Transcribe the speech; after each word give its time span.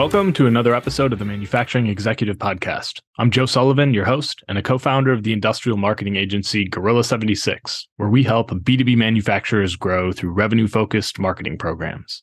Welcome 0.00 0.32
to 0.32 0.46
another 0.46 0.74
episode 0.74 1.12
of 1.12 1.18
the 1.18 1.26
Manufacturing 1.26 1.88
Executive 1.88 2.38
Podcast. 2.38 3.02
I'm 3.18 3.30
Joe 3.30 3.44
Sullivan, 3.44 3.92
your 3.92 4.06
host 4.06 4.42
and 4.48 4.56
a 4.56 4.62
co 4.62 4.78
founder 4.78 5.12
of 5.12 5.24
the 5.24 5.34
industrial 5.34 5.76
marketing 5.76 6.16
agency 6.16 6.64
Gorilla 6.64 7.04
76, 7.04 7.86
where 7.98 8.08
we 8.08 8.22
help 8.22 8.48
B2B 8.48 8.96
manufacturers 8.96 9.76
grow 9.76 10.10
through 10.10 10.30
revenue 10.30 10.68
focused 10.68 11.18
marketing 11.18 11.58
programs. 11.58 12.22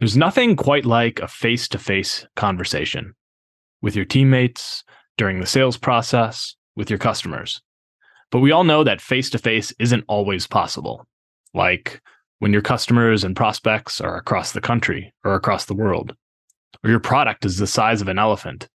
There's 0.00 0.18
nothing 0.18 0.54
quite 0.54 0.84
like 0.84 1.18
a 1.18 1.26
face 1.26 1.66
to 1.68 1.78
face 1.78 2.26
conversation 2.36 3.14
with 3.80 3.96
your 3.96 4.04
teammates, 4.04 4.84
during 5.16 5.40
the 5.40 5.46
sales 5.46 5.78
process, 5.78 6.54
with 6.76 6.90
your 6.90 6.98
customers. 6.98 7.62
But 8.30 8.40
we 8.40 8.52
all 8.52 8.64
know 8.64 8.84
that 8.84 9.00
face 9.00 9.30
to 9.30 9.38
face 9.38 9.72
isn't 9.78 10.04
always 10.08 10.46
possible, 10.46 11.06
like 11.54 12.02
when 12.40 12.52
your 12.52 12.60
customers 12.60 13.24
and 13.24 13.34
prospects 13.34 13.98
are 13.98 14.18
across 14.18 14.52
the 14.52 14.60
country 14.60 15.14
or 15.24 15.34
across 15.34 15.64
the 15.64 15.74
world 15.74 16.14
or 16.82 16.90
your 16.90 17.00
product 17.00 17.44
is 17.44 17.58
the 17.58 17.66
size 17.66 18.00
of 18.00 18.08
an 18.08 18.18
elephant, 18.18 18.68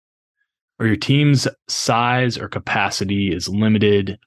or 0.78 0.86
your 0.86 0.96
team's 0.96 1.48
size 1.68 2.38
or 2.38 2.48
capacity 2.48 3.34
is 3.34 3.48
limited 3.48 4.18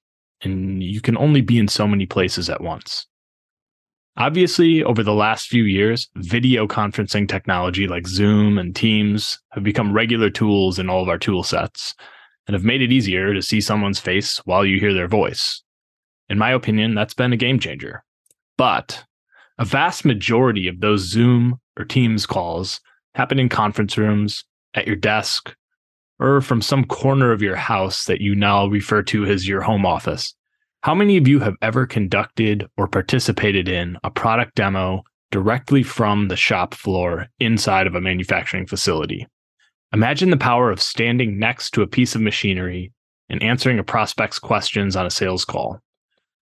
and 0.44 0.84
you 0.84 1.02
can 1.02 1.18
only 1.18 1.42
be 1.42 1.58
in 1.58 1.68
so 1.68 1.88
many 1.88 2.06
places 2.06 2.50
at 2.50 2.62
once. 2.62 3.06
Obviously, 4.18 4.84
over 4.84 5.04
the 5.04 5.14
last 5.14 5.48
few 5.48 5.64
years, 5.64 6.10
video 6.16 6.68
conferencing 6.68 7.30
technology 7.30 7.88
like 7.88 8.08
Zoom 8.08 8.58
and 8.58 8.76
Teams 8.76 9.40
have 9.52 9.64
become 9.64 9.94
regular 9.94 10.30
tools 10.30 10.80
in 10.80 10.90
all 10.90 11.02
of 11.02 11.10
our 11.10 11.18
tool 11.18 11.44
sets 11.44 11.96
and 12.46 12.54
have 12.54 12.66
made 12.66 12.82
it 12.82 12.92
easier 12.92 13.34
to 13.34 13.42
see 13.42 13.62
someone's 13.62 14.00
face 14.00 14.38
while 14.40 14.66
you 14.66 14.80
hear 14.80 14.94
their 14.94 15.08
voice. 15.08 15.64
In 16.28 16.38
my 16.38 16.52
opinion, 16.52 16.94
that's 16.94 17.14
been 17.14 17.32
a 17.32 17.38
game 17.38 17.60
changer. 17.60 18.04
But 18.58 19.06
a 19.58 19.64
vast 19.64 20.04
majority 20.04 20.68
of 20.68 20.82
those 20.82 21.02
Zoom 21.02 21.60
or 21.78 21.86
Teams 21.86 22.26
calls 22.26 22.82
happen 23.16 23.40
in 23.40 23.50
conference 23.50 23.98
rooms, 23.98 24.44
at 24.74 24.88
your 24.88 24.96
desk, 24.96 25.56
or 26.20 26.42
from 26.42 26.62
some 26.62 26.86
corner 26.86 27.32
of 27.32 27.42
your 27.42 27.56
house 27.56 28.06
that 28.06 28.22
you 28.22 28.36
now 28.36 28.68
refer 28.68 29.02
to 29.04 29.26
as 29.26 29.48
your 29.48 29.62
home 29.62 29.86
office. 29.86 30.36
How 30.84 30.96
many 30.96 31.18
of 31.18 31.28
you 31.28 31.40
have 31.40 31.56
ever 31.62 31.86
conducted 31.86 32.68
or 32.78 32.88
participated 32.88 33.68
in 33.68 33.98
a 34.04 34.12
product 34.12 34.56
demo 34.56 35.04
directly 35.32 35.84
from 35.84 36.28
the 36.28 36.36
shop 36.36 36.74
floor 36.74 37.28
inside 37.40 37.88
of 37.88 37.96
a 37.96 38.02
manufacturing 38.02 38.66
facility? 38.66 39.28
Imagine 39.94 40.30
the 40.30 40.38
power 40.38 40.72
of 40.72 40.82
standing 40.82 41.38
next 41.38 41.72
to 41.72 41.82
a 41.82 41.88
piece 41.88 42.16
of 42.16 42.22
machinery 42.22 42.92
and 43.30 43.44
answering 43.44 43.80
a 43.80 43.84
prospect's 43.84 44.40
questions 44.40 44.96
on 44.96 45.06
a 45.06 45.12
sales 45.12 45.46
call, 45.46 45.80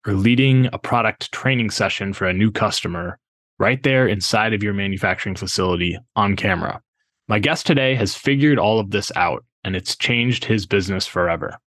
or 0.06 0.14
leading 0.14 0.70
a 0.72 0.78
product 0.78 1.32
training 1.32 1.70
session 1.70 2.14
for 2.14 2.26
a 2.26 2.34
new 2.34 2.52
customer 2.52 3.20
right 3.60 3.84
there 3.84 4.08
inside 4.08 4.54
of 4.54 4.64
your 4.64 4.74
manufacturing 4.74 5.36
facility 5.36 5.98
on 6.16 6.36
camera. 6.36 6.82
My 7.28 7.40
guest 7.40 7.68
today 7.68 7.94
has 7.96 8.16
figured 8.16 8.58
all 8.58 8.80
of 8.80 8.92
this 8.92 9.12
out 9.16 9.46
and 9.64 9.76
it's 9.76 9.96
changed 9.96 10.46
his 10.46 10.66
business 10.66 11.06
forever. 11.06 11.60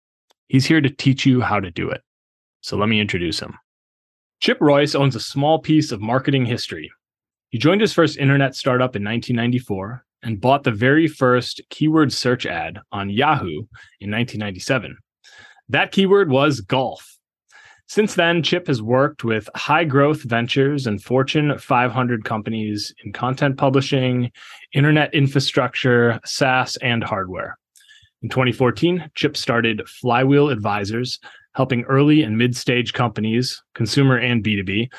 He's 0.49 0.67
here 0.67 0.81
to 0.81 0.91
teach 0.91 1.25
you 1.25 1.41
how 1.41 1.61
to 1.61 1.71
do 1.71 1.91
it. 1.91 2.03
So 2.63 2.77
let 2.77 2.89
me 2.89 3.01
introduce 3.01 3.39
him. 3.39 3.59
Chip 4.41 4.59
Royce 4.61 4.95
owns 4.95 5.15
a 5.15 5.21
small 5.21 5.61
piece 5.61 5.93
of 5.93 6.01
marketing 6.01 6.47
history. 6.47 6.91
He 7.51 7.59
joined 7.59 7.81
his 7.81 7.93
first 7.93 8.19
internet 8.19 8.57
startup 8.57 8.97
in 8.97 9.05
1994 9.05 10.05
and 10.23 10.41
bought 10.41 10.65
the 10.65 10.71
very 10.71 11.07
first 11.07 11.61
keyword 11.69 12.13
search 12.13 12.47
ad 12.47 12.79
on 12.91 13.11
Yahoo 13.11 13.67
in 14.01 14.11
1997. 14.11 14.97
That 15.69 15.93
keyword 15.93 16.31
was 16.31 16.61
golf. 16.61 17.12
Since 17.93 18.15
then, 18.15 18.43
Chip 18.43 18.69
has 18.69 18.81
worked 18.81 19.23
with 19.23 19.51
high 19.55 19.85
growth 19.85 20.23
ventures 20.23 20.87
and 20.87 21.05
Fortune 21.05 21.59
500 21.59 22.25
companies 22.25 22.91
in 23.05 23.13
content 23.13 23.59
publishing, 23.59 24.33
internet 24.73 25.13
infrastructure, 25.13 26.19
SaaS, 26.25 26.77
and 26.77 27.05
hardware. 27.05 27.59
In 28.23 28.31
2014, 28.31 29.11
Chip 29.15 29.37
started 29.37 29.87
Flywheel 29.87 30.49
Advisors, 30.49 31.19
helping 31.55 31.83
early 31.83 32.23
and 32.23 32.39
mid 32.39 32.57
stage 32.57 32.95
companies, 32.95 33.63
consumer 33.75 34.17
and 34.17 34.43
B2B, 34.43 34.91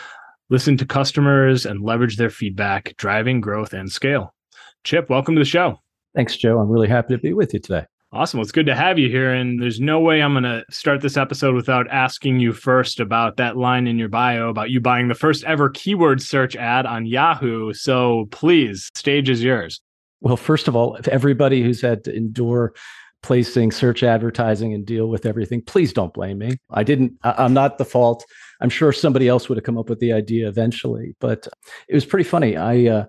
listen 0.52 0.78
to 0.78 0.86
customers 0.86 1.66
and 1.66 1.82
leverage 1.82 2.18
their 2.18 2.30
feedback, 2.30 2.96
driving 2.98 3.42
growth 3.42 3.74
and 3.74 3.92
scale. 3.92 4.36
Chip, 4.84 5.10
welcome 5.10 5.34
to 5.34 5.42
the 5.42 5.46
show. 5.46 5.80
Thanks, 6.14 6.38
Joe. 6.38 6.60
I'm 6.60 6.70
really 6.70 6.90
happy 6.90 7.16
to 7.16 7.20
be 7.20 7.34
with 7.34 7.56
you 7.56 7.60
today. 7.60 7.88
Awesome. 8.14 8.38
Well, 8.38 8.44
it's 8.44 8.52
good 8.52 8.68
to 8.68 8.76
have 8.76 9.00
you 9.00 9.10
here. 9.10 9.34
And 9.34 9.60
there's 9.60 9.80
no 9.80 10.00
way 10.00 10.22
I'm 10.22 10.34
going 10.34 10.44
to 10.44 10.64
start 10.70 11.02
this 11.02 11.18
episode 11.18 11.56
without 11.56 11.88
asking 11.90 12.40
you 12.40 12.54
first 12.54 13.00
about 13.00 13.38
that 13.38 13.58
line 13.58 13.88
in 13.88 13.98
your 13.98 14.08
bio 14.08 14.50
about 14.50 14.70
you 14.70 14.80
buying 14.80 15.08
the 15.08 15.16
first 15.16 15.44
ever 15.46 15.72
keyword 15.72 16.22
search 16.22 16.56
ad 16.56 16.86
on 16.86 17.08
Yahoo. 17.08 17.74
So 17.74 18.28
please, 18.30 18.92
stage 18.94 19.30
is 19.30 19.42
yours. 19.42 19.82
Well, 20.22 20.38
first 20.38 20.68
of 20.68 20.76
all, 20.76 20.96
if 20.96 21.08
everybody 21.08 21.64
who's 21.64 21.82
had 21.82 22.04
to 22.04 22.16
endure 22.16 22.76
placing 23.24 23.72
search 23.72 24.04
advertising 24.04 24.76
and 24.76 24.86
deal 24.86 25.08
with 25.08 25.26
everything, 25.26 25.64
please 25.64 25.92
don't 25.92 26.14
blame 26.14 26.38
me. 26.38 26.58
I 26.70 26.84
didn't, 26.84 27.14
I'm 27.24 27.56
not 27.56 27.80
the 27.80 27.86
fault. 27.86 28.24
I'm 28.62 28.70
sure 28.70 28.94
somebody 28.94 29.28
else 29.28 29.50
would 29.50 29.58
have 29.58 29.66
come 29.66 29.80
up 29.80 29.90
with 29.90 30.00
the 30.00 30.14
idea 30.14 30.48
eventually, 30.48 31.16
but 31.20 31.48
it 31.88 31.96
was 31.96 32.06
pretty 32.06 32.30
funny. 32.30 32.58
I, 32.58 32.86
uh, 32.86 33.06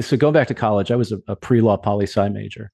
so 0.00 0.16
going 0.16 0.34
back 0.34 0.46
to 0.46 0.54
college, 0.54 0.92
I 0.92 0.96
was 0.96 1.10
a, 1.10 1.18
a 1.26 1.34
pre 1.34 1.60
law 1.60 1.76
poli 1.76 2.06
sci 2.06 2.28
major 2.28 2.70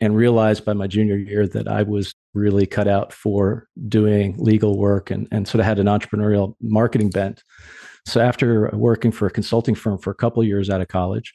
and 0.00 0.16
realized 0.16 0.64
by 0.64 0.72
my 0.72 0.86
junior 0.86 1.16
year 1.16 1.46
that 1.46 1.66
I 1.66 1.82
was 1.82 2.14
really 2.34 2.66
cut 2.66 2.86
out 2.86 3.12
for 3.12 3.66
doing 3.88 4.36
legal 4.38 4.78
work 4.78 5.10
and, 5.10 5.26
and 5.32 5.48
sort 5.48 5.60
of 5.60 5.66
had 5.66 5.78
an 5.78 5.86
entrepreneurial 5.86 6.54
marketing 6.60 7.10
bent. 7.10 7.42
So 8.06 8.20
after 8.20 8.70
working 8.74 9.12
for 9.12 9.26
a 9.26 9.30
consulting 9.30 9.74
firm 9.74 9.98
for 9.98 10.10
a 10.10 10.14
couple 10.14 10.42
years 10.44 10.70
out 10.70 10.80
of 10.80 10.88
college, 10.88 11.34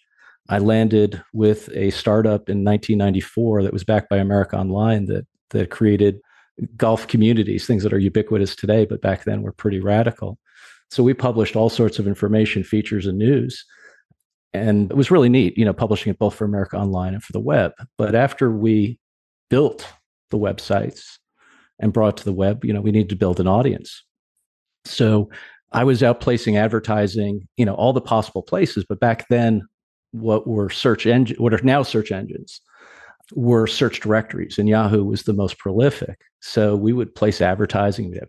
I 0.49 0.59
landed 0.59 1.21
with 1.33 1.69
a 1.73 1.91
startup 1.91 2.49
in 2.49 2.63
1994 2.63 3.63
that 3.63 3.73
was 3.73 3.83
backed 3.83 4.09
by 4.09 4.17
America 4.17 4.57
Online 4.57 5.05
that 5.05 5.25
that 5.51 5.69
created 5.69 6.19
golf 6.75 7.07
communities, 7.07 7.65
things 7.65 7.83
that 7.83 7.93
are 7.93 7.99
ubiquitous 7.99 8.55
today, 8.55 8.85
but 8.85 9.01
back 9.01 9.23
then 9.23 9.41
were 9.41 9.51
pretty 9.51 9.79
radical. 9.79 10.37
So 10.89 11.03
we 11.03 11.13
published 11.13 11.55
all 11.55 11.69
sorts 11.69 11.99
of 11.99 12.07
information, 12.07 12.63
features, 12.63 13.05
and 13.05 13.17
news 13.17 13.63
and 14.53 14.91
it 14.91 14.97
was 14.97 15.11
really 15.11 15.29
neat, 15.29 15.57
you 15.57 15.65
know, 15.65 15.73
publishing 15.73 16.11
it 16.11 16.19
both 16.19 16.35
for 16.35 16.45
America 16.45 16.77
Online 16.77 17.13
and 17.13 17.23
for 17.23 17.31
the 17.31 17.39
web. 17.39 17.71
But 17.97 18.15
after 18.15 18.51
we 18.51 18.99
built 19.49 19.87
the 20.29 20.37
websites 20.37 21.17
and 21.79 21.93
brought 21.93 22.09
it 22.09 22.17
to 22.17 22.25
the 22.25 22.33
web, 22.33 22.63
you 22.63 22.73
know, 22.73 22.81
we 22.81 22.91
needed 22.91 23.09
to 23.09 23.15
build 23.15 23.39
an 23.39 23.47
audience. 23.47 24.03
So 24.85 25.29
I 25.71 25.83
was 25.83 26.03
out 26.03 26.19
placing 26.19 26.57
advertising, 26.57 27.47
you 27.57 27.65
know, 27.65 27.73
all 27.73 27.93
the 27.93 28.01
possible 28.01 28.43
places. 28.43 28.85
But 28.87 28.99
back 28.99 29.27
then, 29.29 29.63
what 30.11 30.47
were 30.47 30.69
search 30.69 31.07
engine, 31.07 31.37
what 31.39 31.53
are 31.53 31.63
now 31.63 31.81
search 31.81 32.11
engines, 32.11 32.61
were 33.33 33.65
search 33.65 33.99
directories, 33.99 34.59
and 34.59 34.69
Yahoo 34.69 35.03
was 35.03 35.23
the 35.23 35.33
most 35.33 35.57
prolific. 35.57 36.21
So 36.41 36.75
we 36.75 36.93
would 36.93 37.15
place 37.15 37.41
advertising, 37.41 38.11
we 38.11 38.19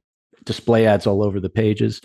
display 0.44 0.86
ads 0.86 1.06
all 1.06 1.22
over 1.22 1.40
the 1.40 1.50
pages, 1.50 2.00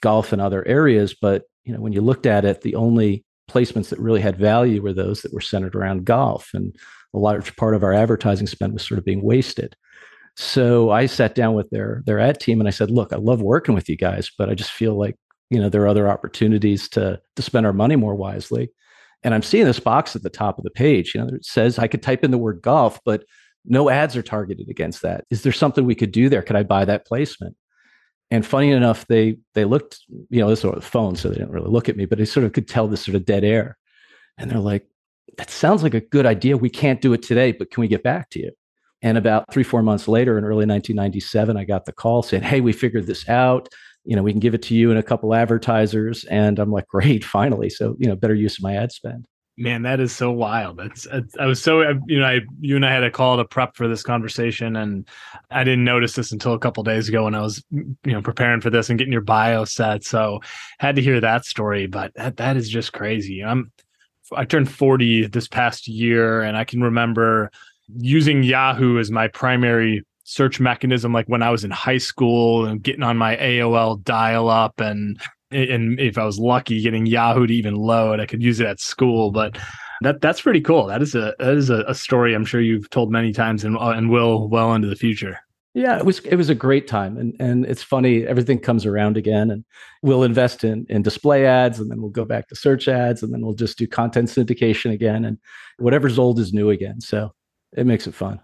golf 0.00 0.32
and 0.32 0.42
other 0.42 0.66
areas. 0.66 1.14
But 1.14 1.44
you 1.64 1.72
know, 1.72 1.80
when 1.80 1.92
you 1.92 2.00
looked 2.00 2.26
at 2.26 2.44
it, 2.44 2.62
the 2.62 2.74
only 2.74 3.24
placements 3.52 3.88
that 3.90 3.98
really 3.98 4.20
had 4.20 4.38
value 4.38 4.82
were 4.82 4.92
those 4.92 5.22
that 5.22 5.32
were 5.32 5.40
centered 5.40 5.74
around 5.74 6.04
golf. 6.04 6.50
And 6.54 6.74
a 7.14 7.18
large 7.18 7.54
part 7.56 7.74
of 7.74 7.82
our 7.82 7.92
advertising 7.92 8.46
spend 8.46 8.72
was 8.72 8.86
sort 8.86 8.98
of 8.98 9.04
being 9.04 9.22
wasted. 9.22 9.76
So 10.36 10.90
I 10.90 11.06
sat 11.06 11.34
down 11.34 11.54
with 11.54 11.68
their 11.70 12.02
their 12.06 12.18
ad 12.18 12.40
team 12.40 12.60
and 12.60 12.68
I 12.68 12.70
said, 12.70 12.90
look, 12.90 13.12
I 13.12 13.16
love 13.16 13.42
working 13.42 13.74
with 13.74 13.88
you 13.88 13.96
guys, 13.96 14.30
but 14.38 14.48
I 14.48 14.54
just 14.54 14.70
feel 14.70 14.98
like, 14.98 15.16
you 15.50 15.60
know, 15.60 15.68
there 15.68 15.82
are 15.82 15.88
other 15.88 16.08
opportunities 16.08 16.88
to 16.90 17.20
to 17.36 17.42
spend 17.42 17.66
our 17.66 17.72
money 17.72 17.96
more 17.96 18.14
wisely. 18.14 18.70
And 19.22 19.34
I'm 19.34 19.42
seeing 19.42 19.66
this 19.66 19.80
box 19.80 20.16
at 20.16 20.22
the 20.22 20.30
top 20.30 20.58
of 20.58 20.64
the 20.64 20.70
page, 20.70 21.14
you 21.14 21.20
know, 21.20 21.28
it 21.28 21.44
says 21.44 21.78
I 21.78 21.86
could 21.86 22.02
type 22.02 22.24
in 22.24 22.30
the 22.30 22.38
word 22.38 22.62
golf, 22.62 22.98
but 23.04 23.24
no 23.64 23.88
ads 23.90 24.16
are 24.16 24.22
targeted 24.22 24.68
against 24.68 25.02
that. 25.02 25.24
Is 25.30 25.42
there 25.42 25.52
something 25.52 25.84
we 25.84 25.94
could 25.94 26.12
do 26.12 26.28
there? 26.28 26.42
Could 26.42 26.56
I 26.56 26.64
buy 26.64 26.84
that 26.86 27.06
placement? 27.06 27.54
And 28.32 28.46
funny 28.46 28.70
enough, 28.70 29.06
they 29.08 29.36
they 29.52 29.66
looked, 29.66 30.00
you 30.30 30.40
know, 30.40 30.48
this 30.48 30.64
was 30.64 30.74
the 30.74 30.80
phone, 30.80 31.16
so 31.16 31.28
they 31.28 31.34
didn't 31.34 31.50
really 31.50 31.70
look 31.70 31.90
at 31.90 31.98
me, 31.98 32.06
but 32.06 32.16
they 32.16 32.24
sort 32.24 32.46
of 32.46 32.54
could 32.54 32.66
tell 32.66 32.88
this 32.88 33.04
sort 33.04 33.14
of 33.14 33.26
dead 33.26 33.44
air. 33.44 33.76
And 34.38 34.50
they're 34.50 34.58
like, 34.58 34.86
that 35.36 35.50
sounds 35.50 35.82
like 35.82 35.92
a 35.92 36.00
good 36.00 36.24
idea. 36.24 36.56
We 36.56 36.70
can't 36.70 37.02
do 37.02 37.12
it 37.12 37.22
today, 37.22 37.52
but 37.52 37.70
can 37.70 37.82
we 37.82 37.88
get 37.88 38.02
back 38.02 38.30
to 38.30 38.40
you? 38.40 38.52
And 39.02 39.18
about 39.18 39.52
three, 39.52 39.62
four 39.62 39.82
months 39.82 40.08
later, 40.08 40.38
in 40.38 40.44
early 40.44 40.64
1997, 40.64 41.58
I 41.58 41.64
got 41.64 41.84
the 41.84 41.92
call 41.92 42.22
saying, 42.22 42.42
Hey, 42.42 42.62
we 42.62 42.72
figured 42.72 43.06
this 43.06 43.28
out. 43.28 43.68
you 44.04 44.16
know, 44.16 44.22
we 44.22 44.32
can 44.32 44.40
give 44.40 44.54
it 44.54 44.62
to 44.62 44.74
you 44.74 44.88
and 44.88 44.98
a 44.98 45.02
couple 45.02 45.34
advertisers. 45.34 46.24
And 46.24 46.58
I'm 46.58 46.72
like, 46.72 46.88
great, 46.88 47.24
finally. 47.24 47.68
So, 47.68 47.96
you 47.98 48.08
know, 48.08 48.16
better 48.16 48.34
use 48.34 48.56
of 48.56 48.62
my 48.62 48.76
ad 48.76 48.92
spend. 48.92 49.26
Man, 49.58 49.82
that 49.82 50.00
is 50.00 50.12
so 50.16 50.32
wild. 50.32 50.78
That's, 50.78 51.06
I 51.38 51.44
was 51.44 51.62
so 51.62 51.82
you 52.06 52.18
know 52.18 52.24
I 52.24 52.40
you 52.60 52.74
and 52.74 52.86
I 52.86 52.92
had 52.92 53.04
a 53.04 53.10
call 53.10 53.36
to 53.36 53.44
prep 53.44 53.76
for 53.76 53.86
this 53.86 54.02
conversation, 54.02 54.76
and 54.76 55.06
I 55.50 55.62
didn't 55.62 55.84
notice 55.84 56.14
this 56.14 56.32
until 56.32 56.54
a 56.54 56.58
couple 56.58 56.82
days 56.84 57.08
ago 57.08 57.24
when 57.24 57.34
I 57.34 57.42
was 57.42 57.62
mm, 57.72 57.94
you 58.04 58.12
know 58.12 58.22
preparing 58.22 58.62
for 58.62 58.70
this 58.70 58.88
and 58.88 58.98
getting 58.98 59.12
your 59.12 59.20
bio 59.20 59.66
set. 59.66 60.04
So 60.04 60.40
had 60.78 60.96
to 60.96 61.02
hear 61.02 61.20
that 61.20 61.44
story, 61.44 61.86
but 61.86 62.14
that 62.14 62.38
that 62.38 62.56
is 62.56 62.68
just 62.68 62.94
crazy. 62.94 63.44
I'm 63.44 63.70
I 64.34 64.46
turned 64.46 64.70
40 64.70 65.26
this 65.26 65.48
past 65.48 65.86
year, 65.86 66.40
and 66.40 66.56
I 66.56 66.64
can 66.64 66.80
remember 66.80 67.50
using 67.98 68.42
Yahoo 68.42 68.98
as 68.98 69.10
my 69.10 69.28
primary 69.28 70.02
search 70.24 70.60
mechanism, 70.60 71.12
like 71.12 71.26
when 71.26 71.42
I 71.42 71.50
was 71.50 71.64
in 71.64 71.70
high 71.70 71.98
school 71.98 72.64
and 72.64 72.82
getting 72.82 73.02
on 73.02 73.18
my 73.18 73.36
AOL 73.36 74.02
dial 74.02 74.48
up 74.48 74.80
and 74.80 75.20
and 75.54 76.00
if 76.00 76.18
I 76.18 76.24
was 76.24 76.38
lucky 76.38 76.80
getting 76.80 77.06
Yahoo 77.06 77.46
to 77.46 77.54
even 77.54 77.74
load, 77.74 78.20
I 78.20 78.26
could 78.26 78.42
use 78.42 78.60
it 78.60 78.66
at 78.66 78.80
school. 78.80 79.30
But 79.30 79.58
that 80.02 80.20
that's 80.20 80.40
pretty 80.40 80.60
cool. 80.60 80.86
That 80.86 81.02
is 81.02 81.14
a 81.14 81.34
that 81.38 81.54
is 81.54 81.70
a, 81.70 81.84
a 81.88 81.94
story 81.94 82.34
I'm 82.34 82.44
sure 82.44 82.60
you've 82.60 82.90
told 82.90 83.10
many 83.10 83.32
times 83.32 83.64
and 83.64 83.76
uh, 83.76 83.90
and 83.90 84.10
will 84.10 84.48
well 84.48 84.74
into 84.74 84.88
the 84.88 84.96
future. 84.96 85.38
Yeah, 85.74 85.96
it 85.96 86.04
was 86.04 86.18
it 86.20 86.36
was 86.36 86.50
a 86.50 86.54
great 86.54 86.86
time, 86.86 87.16
and 87.16 87.34
and 87.40 87.64
it's 87.64 87.82
funny. 87.82 88.26
Everything 88.26 88.58
comes 88.58 88.84
around 88.84 89.16
again, 89.16 89.50
and 89.50 89.64
we'll 90.02 90.22
invest 90.22 90.64
in 90.64 90.84
in 90.90 91.00
display 91.00 91.46
ads, 91.46 91.80
and 91.80 91.90
then 91.90 92.02
we'll 92.02 92.10
go 92.10 92.26
back 92.26 92.48
to 92.48 92.54
search 92.54 92.88
ads, 92.88 93.22
and 93.22 93.32
then 93.32 93.40
we'll 93.40 93.54
just 93.54 93.78
do 93.78 93.86
content 93.86 94.28
syndication 94.28 94.92
again, 94.92 95.24
and 95.24 95.38
whatever's 95.78 96.18
old 96.18 96.38
is 96.38 96.52
new 96.52 96.68
again. 96.68 97.00
So 97.00 97.32
it 97.74 97.86
makes 97.86 98.06
it 98.06 98.14
fun. 98.14 98.40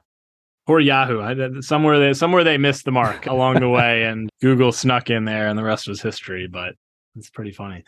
Poor 0.67 0.81
Yahoo. 0.81 1.21
I, 1.21 1.61
somewhere 1.61 1.99
they 1.99 2.15
somewhere 2.15 2.45
they 2.45 2.57
missed 2.57 2.87
the 2.87 2.93
mark 2.93 3.27
along 3.27 3.61
the 3.61 3.69
way, 3.69 4.05
and 4.05 4.31
Google 4.41 4.73
snuck 4.73 5.11
in 5.11 5.27
there, 5.27 5.49
and 5.49 5.59
the 5.59 5.65
rest 5.65 5.87
was 5.87 6.01
history. 6.01 6.47
But 6.47 6.77
it's 7.19 7.31
pretty 7.31 7.53
funny. 7.53 7.85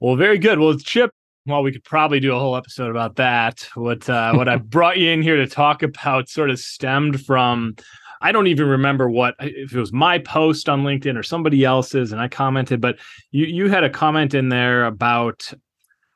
Well, 0.00 0.16
very 0.16 0.38
good. 0.38 0.58
Well, 0.58 0.76
Chip, 0.78 1.10
well, 1.46 1.62
we 1.62 1.72
could 1.72 1.84
probably 1.84 2.20
do 2.20 2.34
a 2.34 2.38
whole 2.38 2.56
episode 2.56 2.90
about 2.90 3.16
that. 3.16 3.68
What 3.74 4.08
uh, 4.08 4.32
what 4.36 4.48
I 4.48 4.56
brought 4.56 4.98
you 4.98 5.10
in 5.10 5.22
here 5.22 5.36
to 5.36 5.46
talk 5.46 5.82
about 5.82 6.28
sort 6.28 6.50
of 6.50 6.58
stemmed 6.58 7.24
from 7.24 7.76
I 8.20 8.32
don't 8.32 8.46
even 8.46 8.66
remember 8.66 9.10
what 9.10 9.34
if 9.40 9.74
it 9.74 9.78
was 9.78 9.92
my 9.92 10.18
post 10.18 10.68
on 10.68 10.82
LinkedIn 10.82 11.18
or 11.18 11.22
somebody 11.22 11.64
else's, 11.64 12.12
and 12.12 12.20
I 12.20 12.28
commented, 12.28 12.80
but 12.80 12.98
you 13.30 13.46
you 13.46 13.68
had 13.68 13.84
a 13.84 13.90
comment 13.90 14.34
in 14.34 14.48
there 14.48 14.84
about 14.84 15.52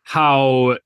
how 0.03 0.79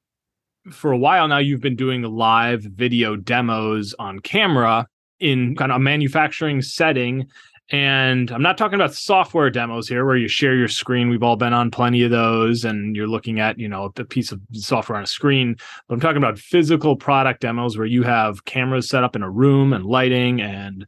for 0.73 0.93
a 0.93 0.99
while 0.99 1.29
now 1.29 1.39
you've 1.39 1.61
been 1.61 1.77
doing 1.77 2.03
live 2.03 2.63
video 2.63 3.17
demos 3.17 3.95
on 3.99 4.19
camera 4.21 4.87
in 5.21 5.55
kind 5.57 5.71
of 5.71 5.77
a 5.77 5.81
manufacturing 5.81 6.63
setting 6.63 7.27
and 7.71 8.31
I'm 8.31 8.43
not 8.43 8.59
talking 8.59 8.75
about 8.75 8.95
software 8.95 9.49
demos 9.49 9.89
here 9.89 10.05
where 10.05 10.19
you 10.19 10.29
share 10.29 10.55
your 10.55 10.69
screen. 10.69 11.09
We've 11.09 11.23
all 11.23 11.37
been 11.37 11.55
on 11.55 11.71
plenty 11.71 12.03
of 12.03 12.11
those 12.11 12.63
and 12.65 12.95
you're 12.95 13.07
looking 13.07 13.41
at, 13.41 13.59
you 13.59 13.69
know, 13.69 13.91
the 13.95 14.05
piece 14.05 14.33
of 14.33 14.41
software 14.53 14.99
on 14.99 15.05
a 15.05 15.07
screen. 15.07 15.57
But 15.89 15.95
I'm 15.95 16.01
talking 16.01 16.19
about 16.19 16.39
physical 16.39 16.95
product 16.95 17.41
demos 17.41 17.79
where 17.79 17.87
you 17.87 18.03
have 18.03 18.45
cameras 18.45 18.89
set 18.89 19.03
up 19.03 19.17
in 19.17 19.23
a 19.23 19.31
room 19.31 19.73
and 19.73 19.87
lighting 19.87 20.43
and 20.43 20.87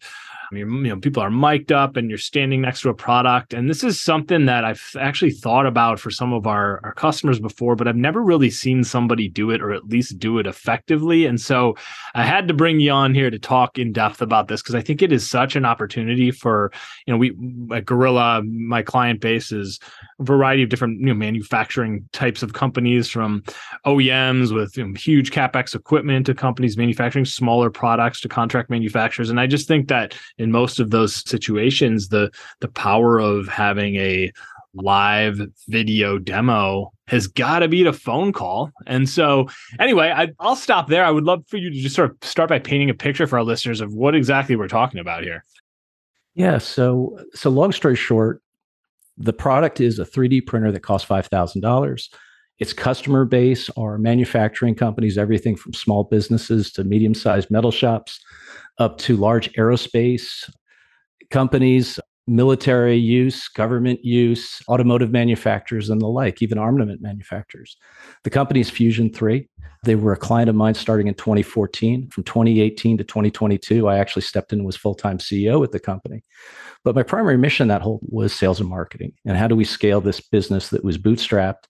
you 0.53 0.65
know, 0.65 0.99
people 0.99 1.23
are 1.23 1.31
mic'd 1.31 1.73
up 1.73 1.97
and 1.97 2.09
you're 2.09 2.19
standing 2.19 2.61
next 2.61 2.83
to 2.83 2.91
a 2.91 2.95
product. 2.95 3.55
And 3.55 3.69
this 3.69 3.83
is 3.83 4.01
something 4.01 4.47
that 4.47 4.65
I've 4.65 4.97
actually 4.99 5.31
thought 5.31 5.67
about 5.67 5.99
for 5.99 6.11
some 6.11 6.33
of 6.33 6.47
our, 6.47 6.81
our 6.85 6.93
customers 6.95 7.41
before, 7.41 7.77
but 7.77 7.89
I've 7.89 7.97
never 7.97 8.23
really 8.23 8.51
seen 8.51 8.85
somebody 8.85 9.29
do 9.29 9.51
it 9.51 9.63
or 9.63 9.73
at 9.73 9.89
least 9.89 10.19
do 10.19 10.39
it 10.39 10.47
effectively. 10.47 11.27
And 11.27 11.41
so 11.41 11.77
I 12.15 12.25
had 12.25 12.49
to 12.49 12.55
bring 12.55 12.81
you 12.81 12.93
on 12.93 13.15
here 13.15 13.31
to 13.31 13.39
talk 13.39 13.79
in 13.79 13.93
depth 13.93 14.23
about 14.23 14.49
this 14.49 14.63
because 14.63 14.75
I 14.75 14.81
think 14.81 15.03
it 15.03 15.13
is 15.13 15.29
such 15.29 15.57
an 15.57 15.65
opportunity 15.65 16.31
for, 16.31 16.73
you 17.07 17.13
know, 17.13 17.19
we 17.19 17.31
at 17.77 17.85
Gorilla, 17.85 18.43
my 18.43 18.83
client 18.83 19.21
base 19.21 19.53
is 19.53 19.81
a 20.19 20.25
variety 20.25 20.63
of 20.63 20.69
different, 20.69 21.01
you 21.01 21.07
know, 21.07 21.15
manufacturing 21.15 22.09
types 22.13 22.43
of 22.43 22.53
companies 22.53 23.09
from 23.11 23.43
OEMs 23.85 24.55
with 24.55 24.77
you 24.77 24.87
know, 24.87 24.95
huge 24.95 25.31
CapEx 25.31 25.75
equipment 25.75 26.27
to 26.27 26.35
companies 26.35 26.77
manufacturing 26.77 27.25
smaller 27.25 27.71
products 27.71 28.21
to 28.21 28.29
contract 28.29 28.71
manufacturers. 28.71 29.31
And 29.31 29.41
I 29.41 29.47
just 29.47 29.69
think 29.69 29.89
that 29.89 30.15
in 30.39 30.51
most 30.51 30.81
of 30.81 30.91
those 30.91 31.29
situations, 31.29 32.09
the 32.09 32.31
the 32.61 32.69
power 32.69 33.19
of 33.19 33.49
having 33.49 33.97
a 33.97 34.33
live 34.77 35.41
video 35.69 36.19
demo 36.19 36.93
has 37.07 37.27
got 37.27 37.61
to 37.61 37.69
beat 37.69 37.87
a 37.87 37.93
phone 37.93 38.33
call. 38.33 38.71
And 38.87 39.09
so, 39.09 39.49
anyway, 39.79 40.13
I, 40.15 40.29
will 40.41 40.57
stop 40.57 40.89
there. 40.89 41.05
I 41.05 41.11
would 41.11 41.25
love 41.25 41.45
for 41.47 41.57
you 41.57 41.71
to 41.71 41.77
just 41.77 41.95
sort 41.95 42.11
of 42.11 42.17
start 42.23 42.49
by 42.49 42.59
painting 42.59 42.91
a 42.91 42.95
picture 42.95 43.27
for 43.27 43.39
our 43.39 43.45
listeners 43.45 43.81
of 43.81 43.95
what 43.95 44.15
exactly 44.15 44.57
we're 44.57 44.69
talking 44.69 45.01
about 45.01 45.23
here. 45.23 45.45
Yeah. 46.35 46.59
So, 46.59 47.19
so 47.35 47.51
long 47.51 47.73
story 47.73 47.97
short, 47.97 48.43
the 49.17 49.33
product 49.33 49.81
is 49.81 49.99
a 49.99 50.05
3D 50.05 50.47
printer 50.47 50.71
that 50.73 50.81
costs 50.81 51.07
five 51.07 51.27
thousand 51.27 51.63
dollars. 51.63 52.11
Its 52.59 52.73
customer 52.73 53.25
base 53.25 53.69
are 53.77 53.99
manufacturing 53.99 54.75
companies, 54.75 55.19
everything 55.19 55.57
from 55.57 55.75
small 55.75 56.05
businesses 56.05 56.73
to 56.73 56.85
medium 56.85 57.15
sized 57.15 57.51
metal 57.51 57.71
shops 57.71 58.21
up 58.79 58.99
to 58.99 59.17
large 59.17 59.53
aerospace 59.55 60.49
companies, 61.31 61.99
military 62.27 62.97
use, 62.97 63.49
government 63.49 64.05
use, 64.05 64.61
automotive 64.69 65.11
manufacturers, 65.11 65.91
and 65.91 66.01
the 66.01 66.07
like, 66.07 66.43
even 66.43 66.59
armament 66.59 67.01
manufacturers. 67.01 67.77
The 68.25 68.31
company 68.31 68.61
is 68.61 68.71
Fusion 68.71 69.13
3. 69.13 69.49
They 69.85 69.95
were 69.95 70.13
a 70.13 70.17
client 70.17 70.51
of 70.51 70.57
mine 70.57 70.75
starting 70.75 71.07
in 71.07 71.15
2014. 71.15 72.09
From 72.11 72.25
2018 72.25 72.99
to 72.99 73.05
2022, 73.05 73.89
I 73.89 73.99
actually 73.99 74.23
stepped 74.23 74.53
in 74.53 74.61
and 74.61 74.67
was 74.67 74.77
full 74.77 74.95
time 74.95 75.19
CEO 75.19 75.63
at 75.63 75.71
the 75.71 75.79
company. 75.79 76.23
But 76.83 76.97
my 76.97 77.03
primary 77.03 77.37
mission 77.37 77.69
that 77.69 77.83
whole 77.83 78.01
was 78.03 78.33
sales 78.33 78.61
and 78.61 78.69
marketing. 78.69 79.13
And 79.25 79.37
how 79.37 79.47
do 79.47 79.55
we 79.55 79.65
scale 79.65 80.01
this 80.01 80.21
business 80.21 80.71
that 80.71 80.85
was 80.85 80.99
bootstrapped? 80.99 81.65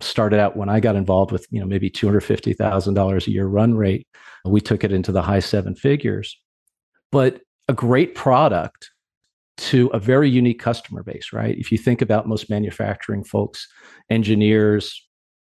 Started 0.00 0.40
out 0.40 0.56
when 0.56 0.68
I 0.68 0.80
got 0.80 0.96
involved 0.96 1.32
with, 1.32 1.46
you 1.50 1.60
know, 1.60 1.66
maybe 1.66 1.88
$250,000 1.88 3.26
a 3.26 3.30
year 3.30 3.46
run 3.46 3.74
rate. 3.74 4.06
We 4.44 4.60
took 4.60 4.84
it 4.84 4.92
into 4.92 5.12
the 5.12 5.22
high 5.22 5.38
seven 5.38 5.74
figures 5.74 6.36
but 7.14 7.40
a 7.68 7.72
great 7.72 8.14
product 8.14 8.90
to 9.56 9.86
a 9.88 10.00
very 10.00 10.28
unique 10.28 10.58
customer 10.58 11.02
base, 11.02 11.32
right? 11.32 11.56
If 11.56 11.70
you 11.70 11.78
think 11.78 12.02
about 12.02 12.26
most 12.26 12.50
manufacturing 12.50 13.22
folks, 13.22 13.68
engineers, 14.10 15.00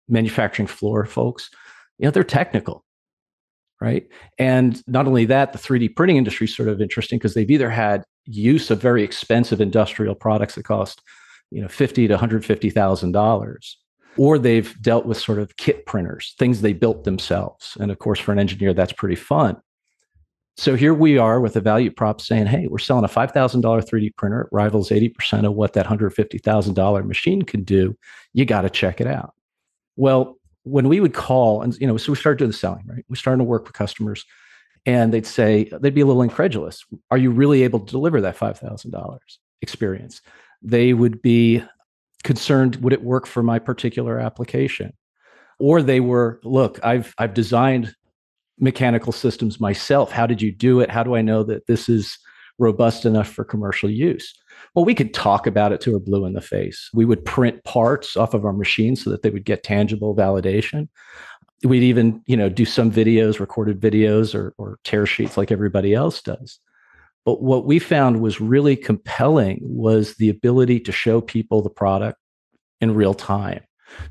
manufacturing 0.07 0.67
floor 0.67 1.05
folks, 1.05 1.49
you 1.97 2.05
know, 2.05 2.11
they're 2.11 2.23
technical, 2.23 2.85
right? 3.81 4.07
And 4.39 4.81
not 4.87 5.07
only 5.07 5.25
that, 5.25 5.51
the 5.51 5.59
3D 5.59 5.95
printing 5.95 6.15
industry 6.15 6.45
is 6.45 6.55
sort 6.55 6.69
of 6.69 6.81
interesting 6.81 7.19
because 7.19 7.33
they've 7.33 7.51
either 7.51 7.69
had 7.69 8.03
use 8.25 8.71
of 8.71 8.81
very 8.81 9.03
expensive 9.03 9.59
industrial 9.59 10.15
products 10.15 10.55
that 10.55 10.63
cost, 10.63 11.01
you 11.51 11.61
know, 11.61 11.67
fifty 11.67 12.07
to 12.07 12.13
one 12.13 12.19
hundred 12.19 12.45
fifty 12.45 12.69
thousand 12.69 13.11
dollars, 13.11 13.77
or 14.17 14.39
they've 14.39 14.81
dealt 14.81 15.05
with 15.05 15.17
sort 15.17 15.39
of 15.39 15.57
kit 15.57 15.85
printers, 15.85 16.33
things 16.39 16.61
they 16.61 16.73
built 16.73 17.03
themselves. 17.03 17.75
And 17.79 17.91
of 17.91 17.99
course, 17.99 18.19
for 18.19 18.31
an 18.31 18.39
engineer, 18.39 18.73
that's 18.73 18.93
pretty 18.93 19.15
fun. 19.15 19.57
So 20.57 20.75
here 20.75 20.95
we 20.95 21.19
are 21.19 21.39
with 21.39 21.55
a 21.55 21.61
value 21.61 21.91
prop 21.91 22.19
saying, 22.19 22.47
hey, 22.47 22.67
we're 22.67 22.79
selling 22.79 23.05
a 23.05 23.07
$5,000 23.07 23.61
3D 23.61 24.15
printer. 24.15 24.41
It 24.41 24.47
rivals 24.51 24.89
80% 24.89 25.45
of 25.45 25.53
what 25.53 25.73
that 25.73 25.85
$150,000 25.85 27.05
machine 27.05 27.43
can 27.43 27.63
do. 27.63 27.95
You 28.33 28.43
got 28.43 28.61
to 28.61 28.69
check 28.71 28.99
it 28.99 29.05
out. 29.05 29.35
Well, 29.97 30.37
when 30.63 30.87
we 30.87 30.99
would 30.99 31.13
call 31.13 31.61
and, 31.61 31.77
you 31.79 31.85
know, 31.85 31.95
so 31.97 32.11
we 32.11 32.17
started 32.17 32.39
doing 32.39 32.51
the 32.51 32.57
selling, 32.57 32.85
right? 32.87 33.05
We 33.07 33.17
started 33.17 33.37
to 33.37 33.43
work 33.43 33.65
with 33.65 33.73
customers 33.73 34.25
and 34.87 35.13
they'd 35.13 35.27
say, 35.27 35.69
they'd 35.79 35.93
be 35.93 36.01
a 36.01 36.07
little 36.07 36.23
incredulous. 36.23 36.83
Are 37.11 37.17
you 37.17 37.29
really 37.29 37.61
able 37.61 37.79
to 37.81 37.91
deliver 37.91 38.19
that 38.21 38.37
$5,000 38.37 39.19
experience? 39.61 40.21
They 40.63 40.93
would 40.93 41.21
be 41.21 41.63
concerned, 42.23 42.77
would 42.77 42.93
it 42.93 43.03
work 43.03 43.27
for 43.27 43.43
my 43.43 43.59
particular 43.59 44.19
application? 44.19 44.93
Or 45.59 45.83
they 45.83 45.99
were, 45.99 46.39
look, 46.43 46.79
I've, 46.83 47.13
I've 47.19 47.35
designed 47.35 47.95
mechanical 48.59 49.13
systems 49.13 49.59
myself. 49.59 50.11
How 50.11 50.25
did 50.25 50.41
you 50.41 50.51
do 50.51 50.79
it? 50.79 50.89
How 50.89 51.03
do 51.03 51.15
I 51.15 51.21
know 51.21 51.43
that 51.43 51.67
this 51.67 51.89
is 51.89 52.17
robust 52.59 53.05
enough 53.05 53.27
for 53.27 53.43
commercial 53.43 53.89
use? 53.89 54.33
Well, 54.73 54.85
we 54.85 54.95
could 54.95 55.13
talk 55.13 55.45
about 55.45 55.71
it 55.71 55.81
to 55.81 55.93
her 55.93 55.99
blue 55.99 56.25
in 56.25 56.33
the 56.33 56.41
face. 56.41 56.89
We 56.93 57.05
would 57.05 57.23
print 57.23 57.63
parts 57.63 58.17
off 58.17 58.33
of 58.33 58.45
our 58.45 58.53
machines 58.53 59.03
so 59.03 59.09
that 59.11 59.21
they 59.21 59.29
would 59.29 59.45
get 59.45 59.63
tangible 59.63 60.15
validation. 60.15 60.87
We'd 61.63 61.83
even, 61.83 62.21
you 62.25 62.37
know, 62.37 62.49
do 62.49 62.65
some 62.65 62.91
videos, 62.91 63.39
recorded 63.39 63.79
videos 63.79 64.35
or, 64.35 64.53
or 64.57 64.79
tear 64.83 65.05
sheets 65.05 65.37
like 65.37 65.51
everybody 65.51 65.93
else 65.93 66.21
does. 66.21 66.59
But 67.25 67.41
what 67.41 67.65
we 67.65 67.79
found 67.79 68.21
was 68.21 68.39
really 68.39 68.75
compelling 68.75 69.59
was 69.61 70.15
the 70.15 70.29
ability 70.29 70.79
to 70.81 70.91
show 70.91 71.19
people 71.19 71.61
the 71.61 71.69
product 71.69 72.19
in 72.79 72.93
real 72.95 73.13
time. 73.13 73.61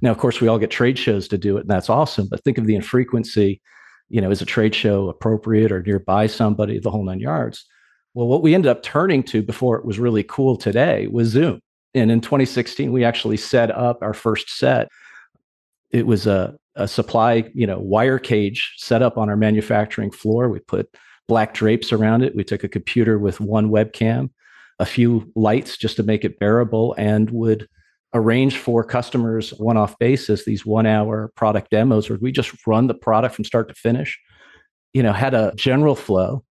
Now, 0.03 0.11
of 0.11 0.19
course, 0.19 0.41
we 0.41 0.49
all 0.49 0.59
get 0.59 0.71
trade 0.71 0.99
shows 0.99 1.29
to 1.29 1.39
do 1.39 1.57
it, 1.57 1.63
and 1.63 1.71
that's 1.71 1.91
awesome. 1.91 2.29
But 2.29 2.43
think 2.45 2.59
of 2.59 2.67
the 2.67 2.75
infrequency 2.75 3.61
you 4.09 4.21
know, 4.21 4.31
is 4.31 4.43
a 4.43 4.47
trade 4.47 4.75
show 4.75 5.09
appropriate 5.09 5.73
or 5.73 5.83
nearby 5.83 6.27
somebody, 6.27 6.79
the 6.79 6.91
whole 6.91 7.05
nine 7.05 7.21
yards. 7.21 7.65
Well, 8.15 8.29
what 8.29 8.43
we 8.43 8.55
ended 8.55 8.71
up 8.71 8.83
turning 8.83 9.23
to 9.25 9.43
before 9.43 9.77
it 9.77 9.85
was 9.85 9.99
really 9.99 10.23
cool 10.23 10.57
today 10.57 11.07
was 11.09 11.29
Zoom. 11.29 11.61
And 11.95 12.11
in 12.11 12.21
2016, 12.21 12.93
we 12.93 13.05
actually 13.05 13.37
set 13.37 13.71
up 13.71 13.99
our 14.03 14.15
first 14.15 14.51
set. 14.51 14.89
It 15.91 16.07
was 16.07 16.27
a, 16.27 16.57
a 16.75 16.87
supply, 16.89 17.51
you 17.55 17.67
know, 17.67 17.79
wire 17.79 18.19
cage 18.19 18.75
set 18.77 19.03
up 19.03 19.19
on 19.19 19.29
our 19.29 19.37
manufacturing 19.37 20.11
floor. 20.11 20.49
We 20.49 20.61
put 20.61 20.95
black 21.29 21.55
drapes 21.55 21.93
around 21.93 22.23
it. 22.23 22.37
We 22.37 22.45
took 22.45 22.65
a 22.65 22.69
computer 22.69 23.19
with 23.19 23.41
one 23.41 23.71
webcam. 23.71 24.31
a 24.79 24.87
few 24.87 25.31
lights 25.35 25.77
just 25.77 25.97
to 25.97 26.03
make 26.03 26.25
it 26.25 26.39
bearable 26.39 26.95
and 26.99 27.31
would 27.31 27.69
arrange 28.17 28.57
for 28.59 28.83
customers 28.83 29.51
one 29.59 29.77
off 29.77 29.99
basis 29.99 30.45
these 30.45 30.67
one 30.67 30.87
hour 30.87 31.31
product 31.37 31.71
demos 31.71 32.09
where 32.09 32.19
we 32.21 32.33
just 32.33 32.67
run 32.67 32.87
the 32.87 32.95
product 32.95 33.35
from 33.35 33.45
start 33.45 33.69
to 33.69 33.75
finish 33.75 34.19
you 34.93 35.03
know 35.03 35.13
had 35.13 35.35
a 35.35 35.53
general 35.57 35.95
flow 35.95 36.43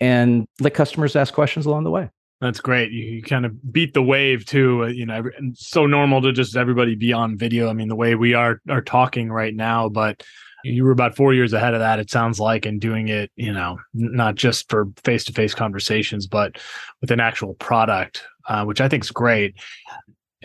and 0.00 0.46
let 0.60 0.74
customers 0.74 1.16
ask 1.16 1.34
questions 1.34 1.66
along 1.66 1.84
the 1.84 1.90
way 1.90 2.08
that's 2.40 2.60
great. 2.60 2.92
You, 2.92 3.04
you, 3.04 3.22
kind 3.22 3.46
of 3.46 3.72
beat 3.72 3.94
the 3.94 4.02
wave 4.02 4.44
too. 4.44 4.84
Uh, 4.84 4.88
you 4.88 5.06
know, 5.06 5.24
so 5.54 5.86
normal 5.86 6.20
to 6.20 6.32
just 6.32 6.54
everybody 6.54 6.94
be 6.94 7.12
on 7.12 7.38
video. 7.38 7.70
I 7.70 7.72
mean, 7.72 7.88
the 7.88 7.96
way 7.96 8.14
we 8.14 8.34
are 8.34 8.60
are 8.68 8.82
talking 8.82 9.32
right 9.32 9.54
now, 9.54 9.88
but 9.88 10.22
you 10.62 10.84
were 10.84 10.90
about 10.90 11.16
four 11.16 11.32
years 11.32 11.52
ahead 11.52 11.74
of 11.74 11.80
that. 11.80 11.98
It 11.98 12.10
sounds 12.10 12.40
like, 12.40 12.66
and 12.66 12.80
doing 12.80 13.08
it, 13.08 13.30
you 13.36 13.52
know, 13.52 13.78
not 13.94 14.34
just 14.34 14.68
for 14.68 14.88
face 15.04 15.24
to 15.24 15.32
face 15.32 15.54
conversations, 15.54 16.26
but 16.26 16.58
with 17.00 17.10
an 17.10 17.20
actual 17.20 17.54
product, 17.54 18.24
uh, 18.48 18.64
which 18.64 18.80
I 18.80 18.88
think 18.88 19.04
is 19.04 19.10
great. 19.10 19.54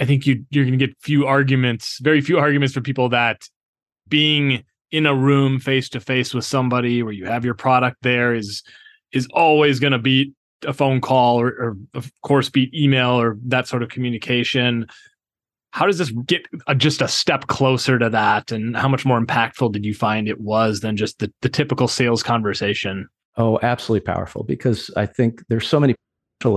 I 0.02 0.06
think 0.06 0.26
you 0.26 0.44
you're 0.50 0.66
going 0.66 0.78
to 0.78 0.86
get 0.86 0.98
few 1.00 1.28
arguments, 1.28 2.00
very 2.02 2.22
few 2.22 2.40
arguments 2.40 2.74
for 2.74 2.82
people 2.82 3.08
that 3.10 3.48
being 4.10 4.64
in 4.92 5.06
a 5.06 5.16
room 5.16 5.60
face 5.60 5.88
to 5.90 6.00
face 6.00 6.34
with 6.34 6.44
somebody 6.44 7.04
where 7.04 7.14
you 7.14 7.26
have 7.26 7.46
your 7.46 7.54
product 7.54 7.98
there 8.02 8.34
is 8.34 8.64
is 9.14 9.28
always 9.34 9.80
going 9.80 9.94
to 9.94 10.00
beat 10.00 10.34
a 10.66 10.74
phone 10.74 11.02
call 11.02 11.40
or, 11.40 11.48
or, 11.48 11.78
of 11.94 12.12
course 12.24 12.50
beat 12.50 12.74
email 12.74 13.12
or 13.12 13.38
that 13.46 13.68
sort 13.68 13.84
of 13.84 13.90
communication. 13.90 14.88
How 15.72 15.86
does 15.86 16.00
this 16.00 16.12
get 16.26 16.46
a, 16.68 16.76
just 16.76 17.02
a 17.02 17.08
step 17.08 17.48
closer 17.48 17.98
to 17.98 18.10
that? 18.10 18.52
And 18.52 18.76
how 18.76 18.88
much 18.90 19.06
more 19.06 19.22
impactful 19.22 19.72
did 19.72 19.86
you 19.86 19.94
find 19.94 20.28
it 20.28 20.42
was 20.42 20.82
than 20.82 20.98
just 20.98 21.20
the, 21.20 21.32
the 21.42 21.50
typical 21.50 21.88
sales 21.88 22.24
conversation? 22.24 23.08
Oh 23.38 23.60
absolutely 23.64 24.06
powerful 24.06 24.44
because 24.44 24.92
i 24.98 25.06
think 25.06 25.42
there's 25.48 25.68
so 25.68 25.80
many 25.80 25.96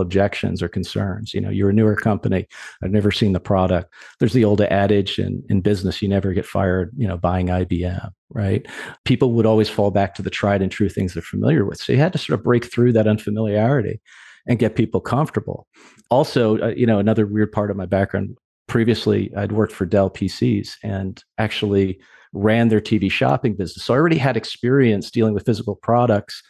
objections 0.01 0.63
or 0.63 0.69
concerns. 0.69 1.35
You 1.35 1.41
know, 1.41 1.51
you're 1.51 1.71
a 1.71 1.75
newer 1.75 1.97
company. 1.97 2.47
I've 2.83 2.91
never 2.91 3.11
seen 3.11 3.33
the 3.33 3.41
product. 3.41 3.93
There's 4.19 4.33
the 4.33 4.45
old 4.45 4.61
adage 4.61 5.19
in, 5.19 5.43
in 5.49 5.61
business, 5.61 6.03
you 6.03 6.09
never 6.09 6.33
get 6.33 6.47
fired, 6.47 6.91
you 6.97 7.07
know, 7.07 7.17
buying 7.17 7.49
IBM, 7.49 8.11
right? 8.31 8.67
People 9.05 9.33
would 9.33 9.47
always 9.47 9.69
fall 9.69 9.91
back 9.91 10.15
to 10.15 10.23
the 10.23 10.31
tried 10.31 10.63
and 10.63 10.73
true 10.73 10.89
things 10.89 11.15
they're 11.15 11.23
familiar 11.23 11.65
with. 11.65 11.79
So 11.79 11.93
you 11.93 11.99
had 11.99 12.13
to 12.13 12.19
sort 12.19 12.39
of 12.39 12.45
break 12.45 12.71
through 12.71 12.93
that 12.93 13.07
unfamiliarity 13.07 14.01
and 14.47 14.59
get 14.59 14.77
people 14.77 15.01
comfortable. 15.01 15.67
Also, 16.11 16.59
uh, 16.59 16.69
you 16.69 16.87
know, 16.87 16.99
another 16.99 17.27
weird 17.27 17.53
part 17.53 17.71
of 17.71 17.77
my 17.77 17.87
background 17.87 18.37
previously, 18.67 19.31
I'd 19.37 19.53
worked 19.53 19.73
for 19.73 19.87
Dell 19.87 20.11
PCs 20.11 20.77
and 20.83 21.23
actually 21.39 22.01
ran 22.33 22.69
their 22.69 22.81
TV 22.81 23.11
shopping 23.11 23.55
business. 23.55 23.85
So 23.85 23.95
I 23.95 23.97
already 23.97 24.19
had 24.19 24.37
experience 24.37 25.11
dealing 25.11 25.35
with 25.35 25.47
physical 25.47 25.77
products 25.77 26.43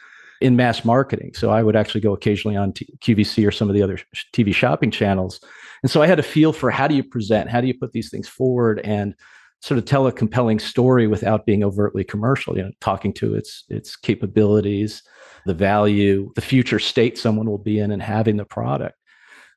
in 0.44 0.56
mass 0.56 0.84
marketing. 0.84 1.32
So 1.34 1.48
I 1.48 1.62
would 1.62 1.74
actually 1.74 2.02
go 2.02 2.12
occasionally 2.12 2.54
on 2.54 2.74
T- 2.74 2.86
QVC 3.00 3.48
or 3.48 3.50
some 3.50 3.70
of 3.70 3.74
the 3.74 3.82
other 3.82 3.98
TV 4.34 4.54
shopping 4.54 4.90
channels. 4.90 5.40
And 5.82 5.90
so 5.90 6.02
I 6.02 6.06
had 6.06 6.18
a 6.18 6.22
feel 6.22 6.52
for 6.52 6.70
how 6.70 6.86
do 6.86 6.94
you 6.94 7.02
present, 7.02 7.48
how 7.48 7.62
do 7.62 7.66
you 7.66 7.72
put 7.72 7.92
these 7.92 8.10
things 8.10 8.28
forward 8.28 8.78
and 8.84 9.14
sort 9.62 9.78
of 9.78 9.86
tell 9.86 10.06
a 10.06 10.12
compelling 10.12 10.58
story 10.58 11.06
without 11.06 11.46
being 11.46 11.64
overtly 11.64 12.04
commercial, 12.04 12.58
you 12.58 12.62
know, 12.62 12.70
talking 12.82 13.10
to 13.14 13.34
its 13.34 13.64
its 13.70 13.96
capabilities, 13.96 15.02
the 15.46 15.54
value, 15.54 16.30
the 16.34 16.42
future 16.42 16.78
state 16.78 17.16
someone 17.16 17.48
will 17.48 17.56
be 17.56 17.78
in 17.78 17.90
and 17.90 18.02
having 18.02 18.36
the 18.36 18.44
product. 18.44 18.98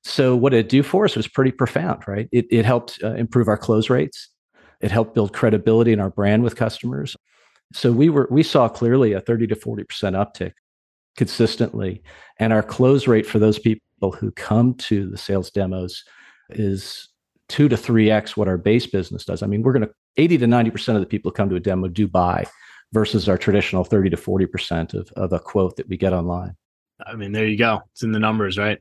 So 0.06 0.38
what 0.38 0.54
it 0.54 0.70
do 0.70 0.84
for 0.84 1.04
us 1.04 1.18
was 1.18 1.28
pretty 1.28 1.52
profound, 1.52 2.08
right? 2.08 2.30
It, 2.32 2.46
it 2.50 2.64
helped 2.64 2.98
uh, 3.04 3.16
improve 3.16 3.50
our 3.50 3.58
close 3.58 3.90
rates. 3.90 4.30
It 4.80 4.90
helped 4.90 5.16
build 5.16 5.34
credibility 5.34 5.92
in 5.92 6.00
our 6.00 6.12
brand 6.12 6.44
with 6.44 6.56
customers. 6.56 7.18
So 7.74 7.92
we 7.92 8.08
were 8.08 8.30
we 8.32 8.42
saw 8.42 8.70
clearly 8.70 9.12
a 9.12 9.20
30 9.20 9.48
to 9.48 9.56
40% 9.58 9.84
uptick 10.14 10.54
consistently. 11.18 12.02
And 12.40 12.54
our 12.54 12.64
close 12.64 13.08
rate 13.08 13.26
for 13.26 13.40
those 13.40 13.60
people 13.60 13.82
who 14.18 14.32
come 14.32 14.76
to 14.76 15.10
the 15.10 15.18
sales 15.18 15.52
demos 15.52 16.04
is 16.52 17.10
two 17.50 17.68
to 17.68 17.76
three 17.76 18.10
X 18.10 18.38
what 18.38 18.48
our 18.48 18.58
base 18.58 18.88
business 18.88 19.26
does. 19.26 19.44
I 19.44 19.48
mean, 19.48 19.64
we're 19.64 19.74
going 19.74 19.88
to 19.88 19.94
80 20.18 20.38
to 20.40 20.46
90% 20.46 20.96
of 20.96 21.02
the 21.02 21.06
people 21.06 21.32
who 21.32 21.36
come 21.36 21.50
to 21.50 21.56
a 21.56 21.60
demo 21.60 21.88
do 21.88 22.08
buy 22.08 22.46
versus 22.94 23.28
our 23.28 23.38
traditional 23.38 23.84
30 23.84 24.12
to 24.12 24.18
40% 24.18 24.94
of, 24.94 25.12
of 25.16 25.34
a 25.34 25.40
quote 25.40 25.76
that 25.76 25.90
we 25.90 25.98
get 25.98 26.14
online. 26.14 26.56
I 27.06 27.16
mean, 27.16 27.32
there 27.32 27.46
you 27.46 27.58
go. 27.58 27.82
It's 27.92 28.04
in 28.04 28.12
the 28.12 28.20
numbers, 28.20 28.58
right? 28.58 28.80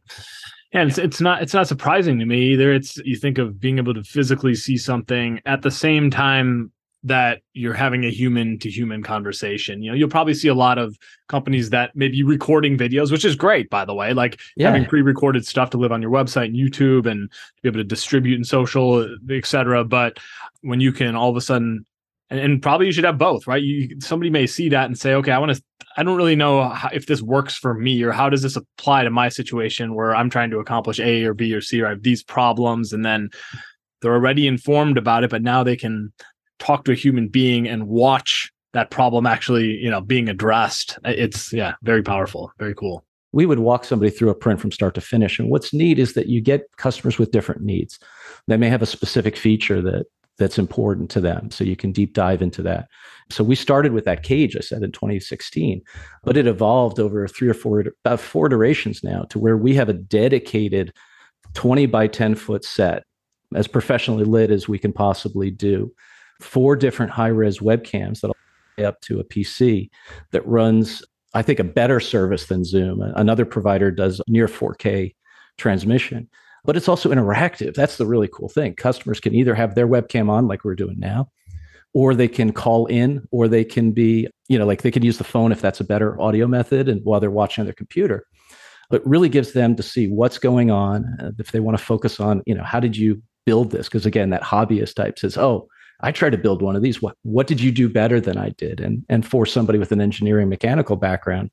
And 0.72 0.88
it's, 0.88 0.98
it's 0.98 1.20
not 1.20 1.42
it's 1.42 1.54
not 1.54 1.68
surprising 1.68 2.18
to 2.18 2.26
me 2.26 2.52
either. 2.52 2.72
It's 2.72 2.96
you 2.98 3.16
think 3.16 3.38
of 3.38 3.60
being 3.60 3.78
able 3.78 3.94
to 3.94 4.02
physically 4.02 4.54
see 4.54 4.76
something 4.76 5.40
at 5.46 5.62
the 5.62 5.70
same 5.70 6.10
time 6.10 6.72
that 7.06 7.40
you're 7.54 7.72
having 7.72 8.04
a 8.04 8.10
human 8.10 8.58
to 8.58 8.68
human 8.68 9.00
conversation. 9.00 9.80
You 9.80 9.90
know, 9.90 9.96
you'll 9.96 10.08
probably 10.08 10.34
see 10.34 10.48
a 10.48 10.54
lot 10.54 10.76
of 10.76 10.98
companies 11.28 11.70
that 11.70 11.94
may 11.94 12.08
be 12.08 12.24
recording 12.24 12.76
videos, 12.76 13.12
which 13.12 13.24
is 13.24 13.36
great, 13.36 13.70
by 13.70 13.84
the 13.84 13.94
way, 13.94 14.12
like 14.12 14.40
yeah. 14.56 14.66
having 14.66 14.86
pre-recorded 14.86 15.46
stuff 15.46 15.70
to 15.70 15.78
live 15.78 15.92
on 15.92 16.02
your 16.02 16.10
website 16.10 16.46
and 16.46 16.56
YouTube 16.56 17.06
and 17.06 17.30
be 17.62 17.68
able 17.68 17.78
to 17.78 17.84
distribute 17.84 18.36
in 18.36 18.44
social, 18.44 19.08
etc. 19.30 19.84
But 19.84 20.18
when 20.62 20.80
you 20.80 20.92
can 20.92 21.14
all 21.14 21.30
of 21.30 21.36
a 21.36 21.40
sudden, 21.40 21.86
and, 22.28 22.40
and, 22.40 22.60
probably 22.60 22.86
you 22.86 22.92
should 22.92 23.04
have 23.04 23.18
both, 23.18 23.46
right? 23.46 23.62
You 23.62 24.00
somebody 24.00 24.30
may 24.30 24.48
see 24.48 24.68
that 24.70 24.86
and 24.86 24.98
say, 24.98 25.14
okay, 25.14 25.30
I 25.30 25.38
want 25.38 25.54
to, 25.54 25.62
I 25.96 26.02
don't 26.02 26.16
really 26.16 26.34
know 26.34 26.68
how, 26.68 26.88
if 26.92 27.06
this 27.06 27.22
works 27.22 27.54
for 27.54 27.72
me 27.72 28.02
or 28.02 28.10
how 28.10 28.28
does 28.28 28.42
this 28.42 28.56
apply 28.56 29.04
to 29.04 29.10
my 29.10 29.28
situation 29.28 29.94
where 29.94 30.12
I'm 30.12 30.28
trying 30.28 30.50
to 30.50 30.58
accomplish 30.58 30.98
A 30.98 31.22
or 31.24 31.34
B 31.34 31.54
or 31.54 31.60
C 31.60 31.80
or 31.80 31.86
I 31.86 31.90
have 31.90 32.02
these 32.02 32.24
problems, 32.24 32.92
and 32.92 33.04
then 33.04 33.30
they're 34.02 34.14
already 34.14 34.48
informed 34.48 34.98
about 34.98 35.22
it, 35.22 35.30
but 35.30 35.42
now 35.42 35.62
they 35.62 35.76
can 35.76 36.12
talk 36.58 36.84
to 36.84 36.92
a 36.92 36.94
human 36.94 37.28
being 37.28 37.66
and 37.68 37.88
watch 37.88 38.52
that 38.72 38.90
problem 38.90 39.26
actually, 39.26 39.76
you 39.76 39.90
know, 39.90 40.00
being 40.00 40.28
addressed. 40.28 40.98
It's 41.04 41.52
yeah, 41.52 41.74
very 41.82 42.02
powerful, 42.02 42.52
very 42.58 42.74
cool. 42.74 43.04
We 43.32 43.46
would 43.46 43.58
walk 43.58 43.84
somebody 43.84 44.10
through 44.10 44.30
a 44.30 44.34
print 44.34 44.60
from 44.60 44.72
start 44.72 44.94
to 44.94 45.00
finish. 45.00 45.38
And 45.38 45.50
what's 45.50 45.72
neat 45.72 45.98
is 45.98 46.14
that 46.14 46.28
you 46.28 46.40
get 46.40 46.64
customers 46.76 47.18
with 47.18 47.32
different 47.32 47.62
needs. 47.62 47.98
They 48.46 48.56
may 48.56 48.68
have 48.68 48.82
a 48.82 48.86
specific 48.86 49.36
feature 49.36 49.82
that 49.82 50.06
that's 50.38 50.58
important 50.58 51.10
to 51.10 51.20
them. 51.20 51.50
So 51.50 51.64
you 51.64 51.76
can 51.76 51.92
deep 51.92 52.12
dive 52.12 52.42
into 52.42 52.62
that. 52.62 52.88
So 53.30 53.42
we 53.42 53.54
started 53.54 53.92
with 53.92 54.04
that 54.04 54.22
cage, 54.22 54.56
I 54.56 54.60
said 54.60 54.82
in 54.82 54.92
2016, 54.92 55.82
but 56.24 56.36
it 56.36 56.46
evolved 56.46 57.00
over 57.00 57.26
three 57.26 57.48
or 57.48 57.54
four, 57.54 57.84
about 58.04 58.20
four 58.20 58.46
iterations 58.46 59.02
now 59.02 59.22
to 59.30 59.38
where 59.38 59.56
we 59.56 59.74
have 59.74 59.88
a 59.88 59.94
dedicated 59.94 60.92
20 61.54 61.86
by 61.86 62.06
10 62.06 62.34
foot 62.34 62.64
set 62.64 63.04
as 63.54 63.66
professionally 63.66 64.24
lit 64.24 64.50
as 64.50 64.68
we 64.68 64.78
can 64.78 64.92
possibly 64.92 65.50
do 65.50 65.90
four 66.40 66.76
different 66.76 67.12
high 67.12 67.28
res 67.28 67.58
webcams 67.58 68.20
that'll 68.20 68.36
up 68.84 69.00
to 69.00 69.20
a 69.20 69.24
PC 69.24 69.88
that 70.32 70.46
runs, 70.46 71.02
I 71.34 71.42
think, 71.42 71.58
a 71.58 71.64
better 71.64 72.00
service 72.00 72.46
than 72.46 72.64
Zoom. 72.64 73.00
Another 73.00 73.44
provider 73.46 73.90
does 73.90 74.20
near 74.28 74.46
4K 74.46 75.14
transmission, 75.56 76.28
but 76.64 76.76
it's 76.76 76.88
also 76.88 77.10
interactive. 77.10 77.74
That's 77.74 77.96
the 77.96 78.06
really 78.06 78.28
cool 78.28 78.48
thing. 78.48 78.74
Customers 78.74 79.20
can 79.20 79.34
either 79.34 79.54
have 79.54 79.74
their 79.74 79.88
webcam 79.88 80.28
on, 80.28 80.46
like 80.46 80.64
we're 80.64 80.74
doing 80.74 80.98
now, 80.98 81.30
or 81.94 82.14
they 82.14 82.28
can 82.28 82.52
call 82.52 82.86
in, 82.86 83.26
or 83.30 83.48
they 83.48 83.64
can 83.64 83.92
be, 83.92 84.28
you 84.48 84.58
know, 84.58 84.66
like 84.66 84.82
they 84.82 84.90
can 84.90 85.02
use 85.02 85.18
the 85.18 85.24
phone 85.24 85.52
if 85.52 85.62
that's 85.62 85.80
a 85.80 85.84
better 85.84 86.20
audio 86.20 86.46
method, 86.46 86.88
and 86.88 87.02
while 87.04 87.20
they're 87.20 87.30
watching 87.30 87.62
on 87.62 87.66
their 87.66 87.74
computer. 87.74 88.26
But 88.90 89.06
really 89.06 89.28
gives 89.28 89.52
them 89.52 89.74
to 89.76 89.82
see 89.82 90.06
what's 90.06 90.38
going 90.38 90.70
on. 90.70 91.34
If 91.38 91.50
they 91.50 91.60
want 91.60 91.76
to 91.78 91.84
focus 91.84 92.20
on, 92.20 92.42
you 92.46 92.54
know, 92.54 92.62
how 92.62 92.78
did 92.78 92.96
you 92.96 93.20
build 93.44 93.70
this? 93.70 93.88
Because 93.88 94.06
again, 94.06 94.30
that 94.30 94.42
hobbyist 94.42 94.94
type 94.94 95.18
says, 95.18 95.36
oh, 95.36 95.68
I 96.00 96.12
try 96.12 96.30
to 96.30 96.38
build 96.38 96.62
one 96.62 96.76
of 96.76 96.82
these. 96.82 97.00
What 97.00 97.16
what 97.22 97.46
did 97.46 97.60
you 97.60 97.72
do 97.72 97.88
better 97.88 98.20
than 98.20 98.36
I 98.38 98.50
did? 98.50 98.80
And 98.80 99.04
and 99.08 99.26
for 99.26 99.46
somebody 99.46 99.78
with 99.78 99.92
an 99.92 100.00
engineering 100.00 100.48
mechanical 100.48 100.96
background, 100.96 101.50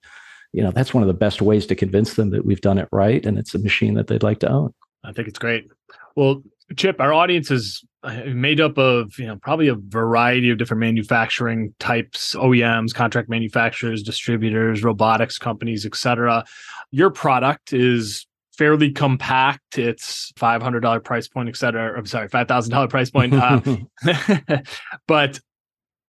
you 0.52 0.64
know, 0.64 0.72
that's 0.72 0.94
one 0.94 1.04
of 1.04 1.08
the 1.08 1.14
best 1.14 1.42
ways 1.42 1.66
to 1.68 1.76
convince 1.76 2.16
them 2.16 2.30
that 2.32 2.46
we've 2.46 2.62
done 2.62 2.78
it 2.78 2.90
right 2.92 3.26
and 3.26 3.38
it's 3.38 3.56
a 3.56 3.60
machine 3.60 3.94
that 3.96 4.08
they'd 4.08 4.24
like 4.24 4.40
to 4.40 4.50
own. 4.50 4.74
I 5.04 5.12
think 5.12 5.28
it's 5.28 5.40
great. 5.40 5.70
Well, 6.16 6.44
Chip, 6.76 7.00
our 7.02 7.14
audience 7.14 7.52
is 7.52 7.84
uh, 8.04 8.24
made 8.28 8.60
up 8.60 8.78
of 8.78 9.18
you 9.18 9.26
know 9.26 9.38
probably 9.38 9.68
a 9.68 9.76
variety 9.76 10.50
of 10.50 10.58
different 10.58 10.82
manufacturing 10.82 11.74
types, 11.80 12.36
OEMs, 12.36 12.94
contract 12.94 13.30
manufacturers, 13.30 14.04
distributors, 14.04 14.84
robotics 14.84 15.38
companies, 15.38 15.86
etc. 15.86 16.44
Your 16.92 17.10
product 17.10 17.74
is 17.74 18.26
fairly 18.58 18.92
compact. 18.92 19.78
It's 19.78 20.32
five 20.38 20.62
hundred 20.62 20.82
dollar 20.82 21.00
price 21.00 21.28
point, 21.28 21.50
et 21.50 21.58
cetera. 21.58 21.98
I'm 21.98 22.06
sorry, 22.06 22.28
five 22.28 22.48
thousand 22.48 22.72
dollar 22.72 22.88
price 22.88 23.10
point. 23.10 23.34
Uh, 23.34 23.62
but 25.08 25.40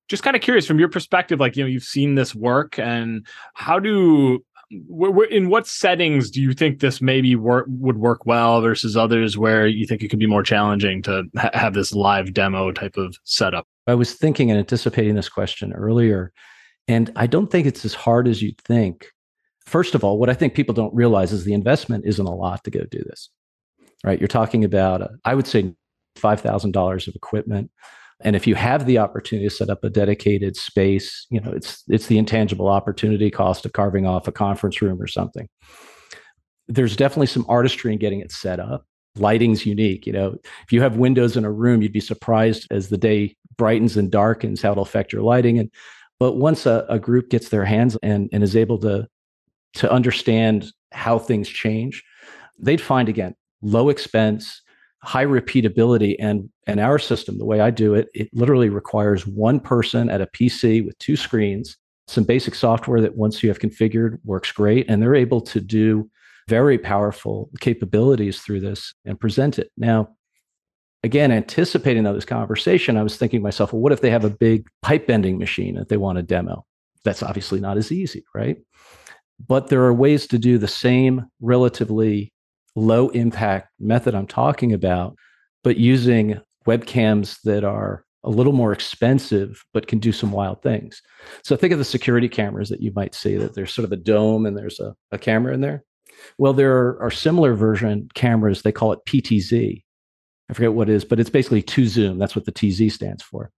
just 0.09 0.23
kind 0.23 0.37
of 0.37 0.43
curious 0.43 0.67
from 0.67 0.79
your 0.79 0.89
perspective, 0.89 1.41
like 1.41 1.57
you 1.57 1.65
know, 1.65 1.69
you've 1.69 1.85
seen 1.85 2.15
this 2.15 2.35
work, 2.35 2.79
and 2.79 3.27
how 3.55 3.79
do 3.79 4.45
in 5.31 5.49
what 5.51 5.67
settings 5.67 6.31
do 6.31 6.41
you 6.41 6.53
think 6.53 6.81
this 6.81 7.01
maybe 7.01 7.37
work 7.37 7.67
would 7.69 7.99
work 7.99 8.27
well 8.27 8.61
versus 8.61 8.97
others 8.97 9.37
where 9.39 9.67
you 9.67 9.87
think 9.87 10.03
it 10.03 10.09
could 10.09 10.19
be 10.19 10.27
more 10.27 10.43
challenging 10.43 11.03
to 11.03 11.25
ha- 11.37 11.51
have 11.53 11.75
this 11.75 11.93
live 11.93 12.33
demo 12.33 12.73
type 12.73 12.97
of 12.97 13.17
setup? 13.25 13.67
I 13.87 13.95
was 13.95 14.15
thinking 14.15 14.51
and 14.51 14.59
anticipating 14.59 15.15
this 15.15 15.29
question 15.29 15.73
earlier, 15.73 16.33
and 16.89 17.11
I 17.17 17.27
don't 17.27 17.51
think 17.51 17.67
it's 17.67 17.85
as 17.85 17.95
hard 17.95 18.27
as 18.27 18.43
you'd 18.43 18.59
think 18.59 19.14
First 19.67 19.95
of 19.95 20.05
all, 20.05 20.19
what 20.19 20.31
I 20.31 20.35
think 20.35 20.55
people 20.55 20.75
don't 20.75 20.95
realize 20.95 21.33
is 21.33 21.45
the 21.45 21.55
investment 21.55 22.05
isn't 22.07 22.27
a 22.27 22.35
lot 22.35 22.65
to 22.65 22.71
go 22.71 22.85
do 22.91 23.03
this, 23.07 23.31
right? 24.05 24.21
You're 24.21 24.29
talking 24.29 24.65
about, 24.65 25.03
uh, 25.03 25.09
I 25.25 25.35
would 25.35 25.47
say, 25.47 25.75
$5,000 26.17 27.09
of 27.09 27.15
equipment. 27.15 27.71
And 28.21 28.37
if 28.37 28.47
you 28.47 28.55
have 28.55 28.87
the 28.87 28.99
opportunity 28.99 29.49
to 29.49 29.55
set 29.55 29.71
up 29.71 29.83
a 29.83 29.91
dedicated 29.91 30.57
space, 30.57 31.27
you 31.31 31.41
know, 31.41 31.51
it's 31.51 31.83
it's 31.89 32.07
the 32.07 32.19
intangible 32.19 32.69
opportunity 32.69 33.31
cost 33.31 33.67
of 33.67 33.73
carving 33.73 34.07
off 34.07 34.29
a 34.29 34.33
conference 34.33 34.81
room 34.81 35.01
or 35.01 35.07
something. 35.07 35.49
there's 36.69 36.97
definitely 36.97 37.27
some 37.27 37.45
artistry 37.49 37.93
in 37.93 37.99
getting 37.99 38.21
it 38.21 38.33
set 38.33 38.59
up. 38.61 38.87
Lighting's 39.17 39.67
unique. 39.67 40.07
You 40.07 40.13
know, 40.13 40.37
if 40.65 40.73
you 40.73 40.81
have 40.81 40.97
windows 40.97 41.37
in 41.37 41.45
a 41.45 41.53
room, 41.53 41.83
you'd 41.83 41.93
be 41.93 42.01
surprised 42.01 42.67
as 42.71 42.89
the 42.89 42.97
day 42.97 43.37
brightens 43.59 43.97
and 43.97 44.11
darkens 44.11 44.63
how 44.63 44.73
it'll 44.73 44.83
affect 44.83 45.13
your 45.13 45.23
lighting. 45.23 45.59
And 45.59 45.71
but 46.19 46.35
once 46.37 46.67
a, 46.67 46.87
a 46.89 46.99
group 46.99 47.31
gets 47.31 47.49
their 47.51 47.65
hands 47.65 47.99
and, 48.03 48.29
and 48.33 48.43
is 48.43 48.57
able 48.57 48.79
to 48.79 49.09
to 49.75 49.91
understand 49.91 50.73
how 50.93 51.19
things 51.19 51.49
change, 51.49 52.03
they'd 52.59 52.81
find 52.81 53.09
again 53.09 53.35
low 53.63 53.89
expense, 53.89 54.63
high 55.03 55.25
repeatability, 55.25 56.17
and 56.19 56.49
and 56.67 56.81
our 56.81 56.99
system, 56.99 57.39
the 57.39 57.45
way 57.45 57.61
I 57.61 57.71
do 57.71 57.95
it, 57.95 58.09
it 58.15 58.31
literally 58.33 58.69
requires 58.69 59.27
one 59.27 59.61
person 59.61 60.09
at 60.09 60.21
a 60.21 60.27
PC 60.27 60.85
with 60.85 60.99
two 60.99 61.17
screens, 61.17 61.77
some 62.07 62.25
basic 62.25 62.55
software 62.55 63.01
that 63.01 63.17
once 63.17 63.43
you 63.43 63.49
have 63.49 63.59
configured 63.59 64.19
works 64.25 64.53
great, 64.53 64.89
and 64.89 65.03
they're 65.03 65.15
able 65.15 65.41
to 65.43 65.61
do 65.61 66.11
very 66.49 66.79
powerful 66.79 67.51
capabilities 67.61 68.41
through 68.41 68.61
this 68.61 68.95
and 69.05 69.19
present 69.19 69.59
it. 69.59 69.71
Now, 69.77 70.11
again, 71.03 71.33
anticipating 71.33 72.03
this 72.05 72.25
conversation, 72.25 72.97
I 72.97 73.03
was 73.03 73.17
thinking 73.17 73.41
to 73.41 73.45
myself, 73.45 73.73
well, 73.73 73.81
what 73.81 73.93
if 73.93 74.01
they 74.01 74.11
have 74.11 74.25
a 74.25 74.31
big 74.31 74.67
pipe 74.83 75.07
bending 75.07 75.39
machine 75.39 75.77
that 75.77 75.89
they 75.89 75.97
want 75.97 76.17
to 76.17 76.23
demo? 76.23 76.67
That's 77.03 77.23
obviously 77.23 77.61
not 77.61 77.77
as 77.77 77.93
easy, 77.93 78.25
right? 78.35 78.59
But 79.47 79.69
there 79.69 79.83
are 79.85 79.93
ways 79.93 80.27
to 80.29 80.39
do 80.39 80.59
the 80.59 80.69
same 80.69 81.27
relatively 81.41 82.33
low 82.77 83.09
impact 83.11 83.69
method 83.79 84.15
I'm 84.15 84.27
talking 84.27 84.73
about, 84.73 85.17
but 85.63 85.77
using 85.77 86.41
webcams 86.67 87.41
that 87.43 87.65
are 87.65 88.05
a 88.25 88.31
little 88.31 88.53
more 88.53 88.73
expensive, 88.73 89.63
but 89.75 89.87
can 89.87 89.99
do 89.99 90.11
some 90.11 90.33
wild 90.33 90.63
things. 90.63 91.03
So 91.45 91.57
think 91.57 91.73
of 91.73 91.79
the 91.79 91.85
security 91.85 92.29
cameras 92.29 92.71
that 92.71 92.81
you 92.81 92.91
might 92.97 93.15
see 93.15 93.37
that 93.37 93.55
there's 93.55 93.73
sort 93.73 93.85
of 93.85 93.93
a 93.93 93.97
dome 93.97 94.47
and 94.47 94.57
there's 94.57 94.81
a, 94.81 94.95
a 95.13 95.19
camera 95.19 95.53
in 95.53 95.61
there. 95.61 95.85
Well, 96.39 96.55
there 96.55 97.01
are 97.03 97.11
similar 97.11 97.55
version 97.55 98.09
cameras. 98.15 98.63
They 98.63 98.73
call 98.73 98.93
it 98.93 99.01
PTZ. 99.07 99.83
I 100.49 100.53
forget 100.53 100.73
what 100.73 100.89
it 100.89 100.95
is, 100.95 101.05
but 101.05 101.21
it's 101.21 101.31
basically 101.31 101.63
two 101.63 101.87
zoom. 101.87 102.19
That's 102.19 102.35
what 102.35 102.47
the 102.47 102.53
TZ 102.53 102.95
stands 102.95 103.23
for. 103.23 103.51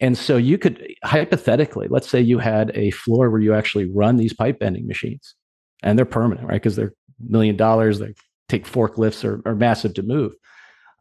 And 0.00 0.18
so 0.18 0.36
you 0.36 0.58
could 0.58 0.84
hypothetically, 1.04 1.86
let's 1.88 2.08
say 2.08 2.20
you 2.20 2.38
had 2.38 2.72
a 2.74 2.90
floor 2.90 3.30
where 3.30 3.40
you 3.40 3.54
actually 3.54 3.90
run 3.90 4.16
these 4.16 4.32
pipe 4.32 4.58
bending 4.58 4.86
machines 4.86 5.34
and 5.82 5.98
they're 5.98 6.04
permanent, 6.04 6.48
right? 6.48 6.60
Because 6.60 6.76
they're 6.76 6.94
million 7.20 7.56
dollars, 7.56 7.98
they 7.98 8.14
take 8.48 8.66
forklifts 8.66 9.24
or, 9.24 9.40
or 9.44 9.54
massive 9.54 9.94
to 9.94 10.02
move. 10.02 10.34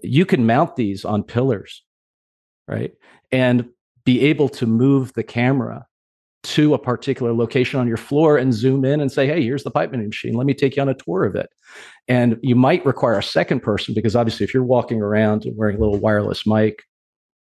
You 0.01 0.25
can 0.25 0.45
mount 0.45 0.75
these 0.75 1.03
on 1.05 1.23
pillars, 1.23 1.83
right? 2.67 2.91
And 3.31 3.69
be 4.05 4.21
able 4.21 4.49
to 4.49 4.65
move 4.65 5.13
the 5.13 5.23
camera 5.23 5.85
to 6.43 6.73
a 6.73 6.79
particular 6.79 7.33
location 7.33 7.79
on 7.79 7.87
your 7.87 7.97
floor 7.97 8.37
and 8.37 8.53
zoom 8.53 8.83
in 8.83 8.99
and 8.99 9.11
say, 9.11 9.27
hey, 9.27 9.43
here's 9.43 9.63
the 9.63 9.69
pipe 9.69 9.91
bending 9.91 10.09
machine. 10.09 10.33
Let 10.33 10.47
me 10.47 10.55
take 10.55 10.75
you 10.75 10.81
on 10.81 10.89
a 10.89 10.95
tour 10.95 11.23
of 11.23 11.35
it. 11.35 11.49
And 12.07 12.37
you 12.41 12.55
might 12.55 12.85
require 12.85 13.19
a 13.19 13.23
second 13.23 13.61
person 13.61 13.93
because 13.93 14.15
obviously, 14.15 14.43
if 14.43 14.53
you're 14.53 14.63
walking 14.63 15.01
around 15.01 15.45
and 15.45 15.55
wearing 15.55 15.77
a 15.77 15.79
little 15.79 15.99
wireless 15.99 16.47
mic 16.47 16.83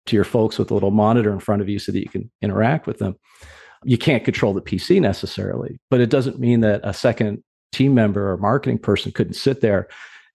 to 0.06 0.16
your 0.16 0.26
folks 0.26 0.58
with 0.58 0.72
a 0.72 0.74
little 0.74 0.92
monitor 0.92 1.32
in 1.32 1.40
front 1.40 1.62
of 1.62 1.70
you 1.70 1.80
so 1.80 1.92
that 1.92 2.00
you 2.00 2.10
can 2.10 2.30
interact 2.42 2.88
with 2.88 3.00
them, 3.00 3.16
you 3.84 3.98
can't 3.98 4.24
control 4.24 4.54
the 4.54 4.62
PC 4.62 5.02
necessarily. 5.02 5.80
But 5.90 6.02
it 6.02 6.10
doesn't 6.10 6.40
mean 6.40 6.62
that 6.62 6.82
a 6.84 6.94
second 6.94 7.44
team 7.72 7.94
member 7.94 8.32
or 8.32 8.38
marketing 8.38 8.80
person 8.80 9.12
couldn't 9.12 9.34
sit 9.34 9.62
there. 9.62 9.88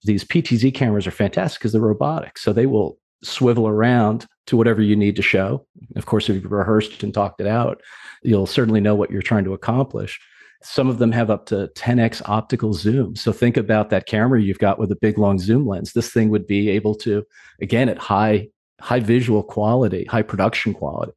These 0.05 0.25
PTZ 0.25 0.75
cameras 0.75 1.07
are 1.07 1.13
fantastic 1.13 1.61
because 1.61 1.73
they're 1.73 1.81
robotic. 1.81 2.39
So 2.39 2.53
they 2.53 2.67
will 2.67 2.99
swivel 3.23 3.69
around 3.69 4.27
to 4.47 4.57
whatever 4.57 4.83
you 4.83 4.97
need 4.97 5.17
to 5.17 5.23
show. 5.23 5.67
Of 5.97 6.07
course, 6.07 6.29
if 6.29 6.43
you've 6.43 6.51
rehearsed 6.51 7.03
and 7.03 7.13
talked 7.13 7.41
it 7.41 7.47
out, 7.47 7.81
you'll 8.23 8.47
certainly 8.47 8.81
know 8.81 8.95
what 8.95 9.11
you're 9.11 9.23
trying 9.23 9.45
to 9.45 9.53
accomplish. 9.53 10.21
Some 10.63 10.89
of 10.89 10.99
them 10.99 11.13
have 11.13 11.31
up 11.31 11.47
to 11.47 11.71
10x 11.75 12.23
optical 12.27 12.75
zoom. 12.75 13.17
So 13.17 13.33
think 13.33 13.57
about 13.57 13.91
that 13.91 14.07
camera 14.07 14.43
you've 14.43 14.59
got 14.59 14.79
with 14.79 14.93
a 14.93 14.97
big 14.97 15.17
long 15.19 15.39
zoom 15.39 15.67
lens. 15.67 15.93
This 15.93 16.11
thing 16.11 16.29
would 16.31 16.47
be 16.47 16.69
able 16.69 16.95
to, 16.97 17.25
again, 17.61 17.89
at 17.89 17.99
high 17.99 18.49
high 18.81 19.01
visual 19.01 19.43
quality, 19.43 20.05
high 20.05 20.23
production 20.23 20.75
quality, 20.75 21.13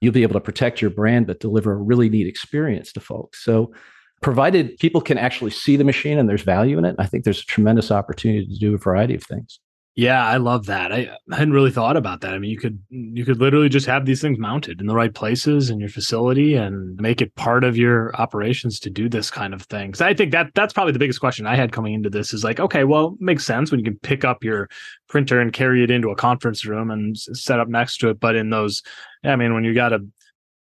you'll 0.00 0.12
be 0.12 0.22
able 0.22 0.34
to 0.34 0.40
protect 0.40 0.80
your 0.80 0.90
brand 0.90 1.26
but 1.26 1.40
deliver 1.40 1.72
a 1.72 1.76
really 1.76 2.08
neat 2.08 2.26
experience 2.26 2.92
to 2.92 3.00
folks. 3.00 3.44
So 3.44 3.72
provided 4.20 4.76
people 4.78 5.00
can 5.00 5.18
actually 5.18 5.50
see 5.50 5.76
the 5.76 5.84
machine 5.84 6.18
and 6.18 6.28
there's 6.28 6.42
value 6.42 6.78
in 6.78 6.84
it, 6.84 6.96
I 6.98 7.06
think 7.06 7.24
there's 7.24 7.40
a 7.42 7.46
tremendous 7.46 7.90
opportunity 7.90 8.46
to 8.46 8.58
do 8.58 8.74
a 8.74 8.78
variety 8.78 9.14
of 9.14 9.22
things. 9.22 9.60
Yeah, 9.98 10.24
I 10.24 10.36
love 10.36 10.66
that. 10.66 10.92
I, 10.92 11.08
hadn't 11.28 11.52
really 11.52 11.72
thought 11.72 11.96
about 11.96 12.20
that. 12.20 12.32
I 12.32 12.38
mean, 12.38 12.52
you 12.52 12.56
could 12.56 12.80
you 12.88 13.24
could 13.24 13.40
literally 13.40 13.68
just 13.68 13.86
have 13.86 14.06
these 14.06 14.20
things 14.20 14.38
mounted 14.38 14.80
in 14.80 14.86
the 14.86 14.94
right 14.94 15.12
places 15.12 15.70
in 15.70 15.80
your 15.80 15.88
facility 15.88 16.54
and 16.54 16.96
make 17.00 17.20
it 17.20 17.34
part 17.34 17.64
of 17.64 17.76
your 17.76 18.14
operations 18.14 18.78
to 18.80 18.90
do 18.90 19.08
this 19.08 19.28
kind 19.28 19.52
of 19.52 19.62
thing. 19.62 19.94
So 19.94 20.06
I 20.06 20.14
think 20.14 20.30
that 20.30 20.52
that's 20.54 20.72
probably 20.72 20.92
the 20.92 21.00
biggest 21.00 21.18
question 21.18 21.48
I 21.48 21.56
had 21.56 21.72
coming 21.72 21.94
into 21.94 22.10
this 22.10 22.32
is 22.32 22.44
like, 22.44 22.60
okay, 22.60 22.84
well, 22.84 23.16
makes 23.18 23.44
sense 23.44 23.72
when 23.72 23.80
you 23.80 23.84
can 23.84 23.98
pick 23.98 24.24
up 24.24 24.44
your 24.44 24.68
printer 25.08 25.40
and 25.40 25.52
carry 25.52 25.82
it 25.82 25.90
into 25.90 26.10
a 26.10 26.14
conference 26.14 26.64
room 26.64 26.92
and 26.92 27.18
set 27.18 27.58
up 27.58 27.66
next 27.66 27.96
to 27.98 28.10
it. 28.10 28.20
But 28.20 28.36
in 28.36 28.50
those, 28.50 28.84
I 29.24 29.34
mean, 29.34 29.52
when 29.52 29.64
you 29.64 29.74
got 29.74 29.92
a 29.92 30.06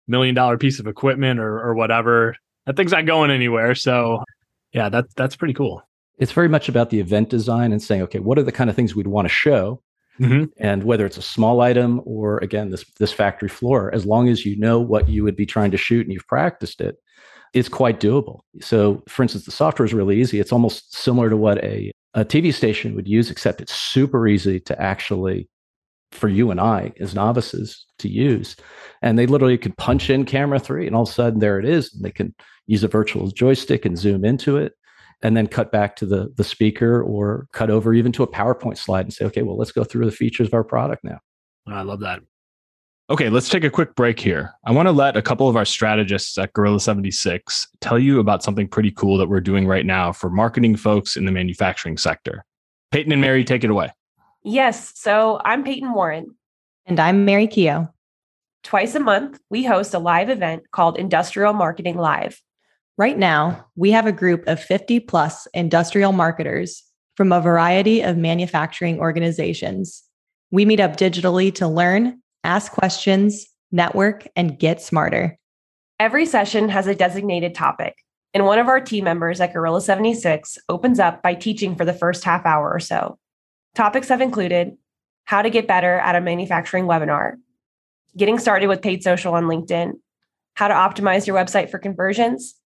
million 0.06 0.34
dollar 0.34 0.56
piece 0.56 0.80
of 0.80 0.86
equipment 0.86 1.38
or 1.38 1.60
or 1.60 1.74
whatever, 1.74 2.34
that 2.64 2.76
thing's 2.76 2.92
not 2.92 3.04
going 3.04 3.30
anywhere. 3.30 3.74
So 3.74 4.24
yeah, 4.72 4.88
that 4.88 5.14
that's 5.16 5.36
pretty 5.36 5.52
cool 5.52 5.82
it's 6.18 6.32
very 6.32 6.48
much 6.48 6.68
about 6.68 6.90
the 6.90 7.00
event 7.00 7.30
design 7.30 7.72
and 7.72 7.82
saying, 7.82 8.02
okay, 8.02 8.18
what 8.18 8.38
are 8.38 8.42
the 8.42 8.52
kind 8.52 8.68
of 8.68 8.76
things 8.76 8.94
we'd 8.94 9.06
want 9.06 9.26
to 9.26 9.32
show? 9.32 9.82
Mm-hmm. 10.20 10.44
And 10.58 10.82
whether 10.82 11.06
it's 11.06 11.16
a 11.16 11.22
small 11.22 11.60
item 11.60 12.00
or 12.04 12.38
again, 12.38 12.70
this 12.70 12.84
this 12.98 13.12
factory 13.12 13.48
floor, 13.48 13.94
as 13.94 14.04
long 14.04 14.28
as 14.28 14.44
you 14.44 14.58
know 14.58 14.80
what 14.80 15.08
you 15.08 15.22
would 15.22 15.36
be 15.36 15.46
trying 15.46 15.70
to 15.70 15.76
shoot 15.76 16.04
and 16.04 16.12
you've 16.12 16.26
practiced 16.26 16.80
it, 16.80 16.96
it's 17.54 17.68
quite 17.68 18.00
doable. 18.00 18.40
So 18.60 19.02
for 19.08 19.22
instance, 19.22 19.44
the 19.44 19.52
software 19.52 19.86
is 19.86 19.94
really 19.94 20.20
easy. 20.20 20.40
It's 20.40 20.52
almost 20.52 20.94
similar 20.94 21.30
to 21.30 21.36
what 21.36 21.62
a, 21.62 21.92
a 22.14 22.24
TV 22.24 22.52
station 22.52 22.96
would 22.96 23.06
use, 23.06 23.30
except 23.30 23.60
it's 23.60 23.74
super 23.74 24.26
easy 24.26 24.58
to 24.60 24.80
actually 24.80 25.48
for 26.10 26.28
you 26.28 26.50
and 26.50 26.60
I 26.60 26.92
as 26.98 27.14
novices 27.14 27.86
to 27.98 28.08
use. 28.08 28.56
And 29.02 29.18
they 29.18 29.26
literally 29.26 29.58
could 29.58 29.76
punch 29.76 30.10
in 30.10 30.24
camera 30.24 30.58
three 30.58 30.86
and 30.86 30.96
all 30.96 31.02
of 31.02 31.10
a 31.10 31.12
sudden 31.12 31.38
there 31.38 31.58
it 31.58 31.64
is. 31.64 31.94
And 31.94 32.04
they 32.04 32.10
can 32.10 32.34
use 32.66 32.82
a 32.82 32.88
virtual 32.88 33.30
joystick 33.30 33.84
and 33.84 33.96
zoom 33.96 34.24
into 34.24 34.56
it 34.56 34.72
and 35.22 35.36
then 35.36 35.46
cut 35.46 35.72
back 35.72 35.96
to 35.96 36.06
the 36.06 36.32
the 36.36 36.44
speaker 36.44 37.02
or 37.02 37.48
cut 37.52 37.70
over 37.70 37.94
even 37.94 38.12
to 38.12 38.22
a 38.22 38.28
PowerPoint 38.28 38.78
slide 38.78 39.06
and 39.06 39.12
say, 39.12 39.24
okay, 39.26 39.42
well, 39.42 39.56
let's 39.56 39.72
go 39.72 39.84
through 39.84 40.04
the 40.04 40.12
features 40.12 40.48
of 40.48 40.54
our 40.54 40.64
product 40.64 41.04
now. 41.04 41.18
Oh, 41.68 41.74
I 41.74 41.82
love 41.82 42.00
that. 42.00 42.20
Okay, 43.10 43.30
let's 43.30 43.48
take 43.48 43.64
a 43.64 43.70
quick 43.70 43.94
break 43.94 44.20
here. 44.20 44.52
I 44.66 44.72
want 44.72 44.86
to 44.86 44.92
let 44.92 45.16
a 45.16 45.22
couple 45.22 45.48
of 45.48 45.56
our 45.56 45.64
strategists 45.64 46.36
at 46.36 46.52
Gorilla 46.52 46.78
76 46.78 47.66
tell 47.80 47.98
you 47.98 48.20
about 48.20 48.42
something 48.42 48.68
pretty 48.68 48.90
cool 48.90 49.16
that 49.16 49.30
we're 49.30 49.40
doing 49.40 49.66
right 49.66 49.86
now 49.86 50.12
for 50.12 50.28
marketing 50.28 50.76
folks 50.76 51.16
in 51.16 51.24
the 51.24 51.32
manufacturing 51.32 51.96
sector. 51.96 52.44
Peyton 52.90 53.12
and 53.12 53.20
Mary, 53.22 53.44
take 53.44 53.64
it 53.64 53.70
away. 53.70 53.90
Yes. 54.44 54.92
So 54.94 55.40
I'm 55.42 55.64
Peyton 55.64 55.94
Warren. 55.94 56.36
And 56.84 57.00
I'm 57.00 57.24
Mary 57.24 57.46
Keogh. 57.46 57.88
Twice 58.62 58.94
a 58.94 59.00
month, 59.00 59.40
we 59.48 59.64
host 59.64 59.94
a 59.94 59.98
live 59.98 60.28
event 60.28 60.64
called 60.70 60.98
Industrial 60.98 61.54
Marketing 61.54 61.96
Live. 61.96 62.42
Right 62.98 63.16
now, 63.16 63.64
we 63.76 63.92
have 63.92 64.06
a 64.06 64.12
group 64.12 64.42
of 64.48 64.60
50 64.60 64.98
plus 64.98 65.46
industrial 65.54 66.10
marketers 66.10 66.82
from 67.16 67.30
a 67.30 67.40
variety 67.40 68.00
of 68.00 68.16
manufacturing 68.16 68.98
organizations. 68.98 70.02
We 70.50 70.64
meet 70.64 70.80
up 70.80 70.96
digitally 70.96 71.54
to 71.54 71.68
learn, 71.68 72.20
ask 72.42 72.72
questions, 72.72 73.46
network, 73.70 74.26
and 74.34 74.58
get 74.58 74.82
smarter. 74.82 75.38
Every 76.00 76.26
session 76.26 76.68
has 76.70 76.88
a 76.88 76.94
designated 76.94 77.54
topic, 77.54 77.94
and 78.34 78.44
one 78.44 78.58
of 78.58 78.66
our 78.66 78.80
team 78.80 79.04
members 79.04 79.40
at 79.40 79.52
Gorilla 79.52 79.80
76 79.80 80.58
opens 80.68 80.98
up 80.98 81.22
by 81.22 81.34
teaching 81.34 81.76
for 81.76 81.84
the 81.84 81.94
first 81.94 82.24
half 82.24 82.44
hour 82.44 82.68
or 82.68 82.80
so. 82.80 83.16
Topics 83.76 84.08
have 84.08 84.20
included 84.20 84.76
how 85.24 85.42
to 85.42 85.50
get 85.50 85.68
better 85.68 85.98
at 85.98 86.16
a 86.16 86.20
manufacturing 86.20 86.86
webinar, 86.86 87.34
getting 88.16 88.40
started 88.40 88.66
with 88.66 88.82
paid 88.82 89.04
social 89.04 89.34
on 89.34 89.44
LinkedIn, 89.44 89.92
how 90.54 90.66
to 90.66 90.74
optimize 90.74 91.28
your 91.28 91.36
website 91.36 91.70
for 91.70 91.78
conversions, 91.78 92.57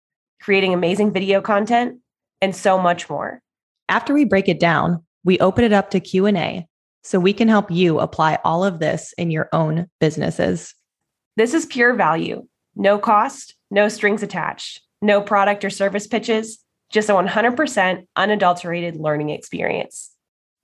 creating 0.42 0.74
amazing 0.74 1.12
video 1.12 1.40
content, 1.40 2.00
and 2.40 2.54
so 2.54 2.76
much 2.76 3.08
more. 3.08 3.40
After 3.88 4.12
we 4.12 4.24
break 4.24 4.48
it 4.48 4.58
down, 4.58 5.04
we 5.24 5.38
open 5.38 5.64
it 5.64 5.72
up 5.72 5.90
to 5.90 6.00
Q&A 6.00 6.66
so 7.04 7.20
we 7.20 7.32
can 7.32 7.48
help 7.48 7.70
you 7.70 8.00
apply 8.00 8.38
all 8.44 8.64
of 8.64 8.80
this 8.80 9.14
in 9.16 9.30
your 9.30 9.48
own 9.52 9.86
businesses. 10.00 10.74
This 11.36 11.54
is 11.54 11.64
pure 11.66 11.94
value. 11.94 12.46
No 12.74 12.98
cost, 12.98 13.54
no 13.70 13.88
strings 13.88 14.22
attached, 14.22 14.82
no 15.00 15.20
product 15.20 15.64
or 15.64 15.70
service 15.70 16.06
pitches, 16.08 16.58
just 16.90 17.08
a 17.08 17.12
100% 17.12 18.06
unadulterated 18.16 18.96
learning 18.96 19.30
experience. 19.30 20.10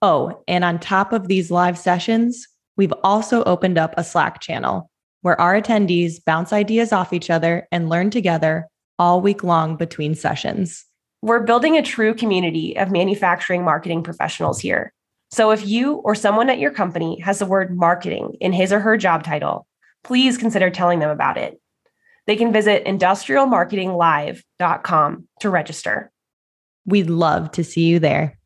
Oh, 0.03 0.43
and 0.49 0.64
on 0.64 0.81
top 0.81 1.12
of 1.12 1.29
these 1.29 1.51
live 1.51 1.79
sessions, 1.79 2.47
we've 2.77 2.95
also 3.05 3.45
opened 3.45 3.79
up 3.79 3.95
a 3.97 4.05
Slack 4.05 4.41
channel 4.41 4.91
where 5.23 5.41
our 5.41 5.61
attendees 5.61 6.25
bounce 6.25 6.53
ideas 6.53 6.93
off 6.93 7.12
each 7.12 7.31
other 7.31 7.67
and 7.71 7.88
learn 7.88 8.11
together 8.11 8.69
all 8.98 9.20
week 9.20 9.44
long 9.44 9.76
between 9.76 10.14
sessions. 10.14 10.84
We're 11.22 11.40
building 11.40 11.76
a 11.76 11.82
true 11.82 12.14
community 12.14 12.76
of 12.76 12.90
manufacturing 12.90 13.64
marketing 13.64 14.02
professionals 14.02 14.61
here. 14.61 14.92
So 15.30 15.50
if 15.50 15.66
you 15.66 15.94
or 15.94 16.14
someone 16.14 16.48
at 16.48 16.58
your 16.58 16.70
company 16.70 17.20
has 17.20 17.38
the 17.38 17.46
word 17.46 17.76
marketing 17.76 18.37
in 18.40 18.52
his 18.52 18.72
or 18.72 18.80
her 18.80 18.96
job 18.96 19.24
title, 19.24 19.66
please 20.04 20.38
consider 20.38 20.70
telling 20.70 21.00
them 21.00 21.11
about 21.11 21.37
it. 21.37 21.61
They 22.26 22.37
can 22.37 22.52
visit 22.52 22.84
industrialmarketinglive.com 22.84 25.28
to 25.40 25.50
register. 25.50 26.12
We'd 26.87 27.11
love 27.11 27.50
to 27.52 27.64
see 27.64 27.82
you 27.82 27.98
there. 27.98 28.38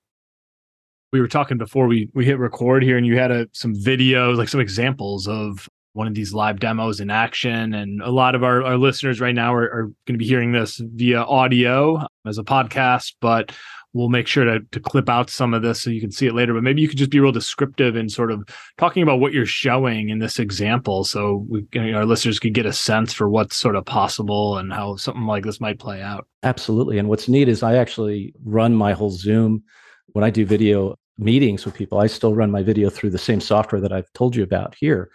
We 1.12 1.20
were 1.20 1.28
talking 1.28 1.58
before 1.58 1.86
we 1.86 2.08
we 2.14 2.24
hit 2.24 2.38
record 2.38 2.82
here, 2.82 2.96
and 2.96 3.06
you 3.06 3.18
had 3.18 3.30
a, 3.30 3.46
some 3.52 3.74
videos, 3.74 4.38
like 4.38 4.48
some 4.48 4.60
examples 4.60 5.28
of 5.28 5.68
one 5.92 6.06
of 6.06 6.14
these 6.14 6.32
live 6.32 6.60
demos 6.60 7.00
in 7.00 7.10
action. 7.10 7.74
And 7.74 8.00
a 8.02 8.10
lot 8.10 8.34
of 8.34 8.42
our, 8.42 8.62
our 8.62 8.76
listeners 8.76 9.20
right 9.20 9.34
now 9.34 9.54
are, 9.54 9.64
are 9.64 9.82
going 10.06 10.14
to 10.14 10.18
be 10.18 10.26
hearing 10.26 10.52
this 10.52 10.80
via 10.82 11.22
audio 11.22 11.98
um, 11.98 12.06
as 12.26 12.38
a 12.38 12.44
podcast, 12.44 13.14
but 13.20 13.52
we'll 13.94 14.08
make 14.08 14.26
sure 14.26 14.44
to, 14.44 14.60
to 14.70 14.80
clip 14.80 15.08
out 15.08 15.28
some 15.28 15.52
of 15.52 15.60
this 15.60 15.82
so 15.82 15.90
you 15.90 16.00
can 16.00 16.10
see 16.10 16.26
it 16.26 16.34
later. 16.34 16.54
But 16.54 16.62
maybe 16.62 16.80
you 16.80 16.88
could 16.88 16.96
just 16.96 17.10
be 17.10 17.20
real 17.20 17.32
descriptive 17.32 17.94
in 17.94 18.08
sort 18.08 18.30
of 18.30 18.48
talking 18.78 19.02
about 19.02 19.20
what 19.20 19.34
you're 19.34 19.44
showing 19.44 20.08
in 20.08 20.18
this 20.18 20.38
example 20.38 21.04
so 21.04 21.44
we, 21.48 21.66
you 21.74 21.92
know, 21.92 21.98
our 21.98 22.06
listeners 22.06 22.38
could 22.38 22.54
get 22.54 22.64
a 22.64 22.72
sense 22.72 23.12
for 23.12 23.28
what's 23.28 23.56
sort 23.56 23.76
of 23.76 23.84
possible 23.84 24.56
and 24.56 24.72
how 24.72 24.96
something 24.96 25.26
like 25.26 25.44
this 25.44 25.60
might 25.60 25.78
play 25.78 26.00
out. 26.00 26.26
Absolutely. 26.42 26.98
And 26.98 27.08
what's 27.08 27.28
neat 27.28 27.48
is 27.48 27.62
I 27.62 27.76
actually 27.76 28.32
run 28.44 28.74
my 28.74 28.92
whole 28.92 29.10
Zoom 29.10 29.62
when 30.08 30.24
I 30.24 30.30
do 30.30 30.46
video 30.46 30.96
meetings 31.22 31.64
with 31.64 31.74
people, 31.74 31.98
I 31.98 32.06
still 32.06 32.34
run 32.34 32.50
my 32.50 32.62
video 32.62 32.90
through 32.90 33.10
the 33.10 33.18
same 33.18 33.40
software 33.40 33.80
that 33.80 33.92
I've 33.92 34.12
told 34.12 34.36
you 34.36 34.42
about 34.42 34.74
here. 34.74 35.10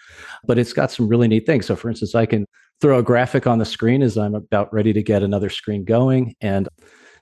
But 0.45 0.57
it's 0.57 0.73
got 0.73 0.91
some 0.91 1.07
really 1.07 1.27
neat 1.27 1.45
things. 1.45 1.65
So, 1.65 1.75
for 1.75 1.89
instance, 1.89 2.15
I 2.15 2.25
can 2.25 2.45
throw 2.81 2.99
a 2.99 3.03
graphic 3.03 3.47
on 3.47 3.57
the 3.57 3.65
screen 3.65 4.01
as 4.01 4.17
I'm 4.17 4.35
about 4.35 4.71
ready 4.73 4.93
to 4.93 5.03
get 5.03 5.23
another 5.23 5.49
screen 5.49 5.83
going. 5.83 6.35
And 6.41 6.67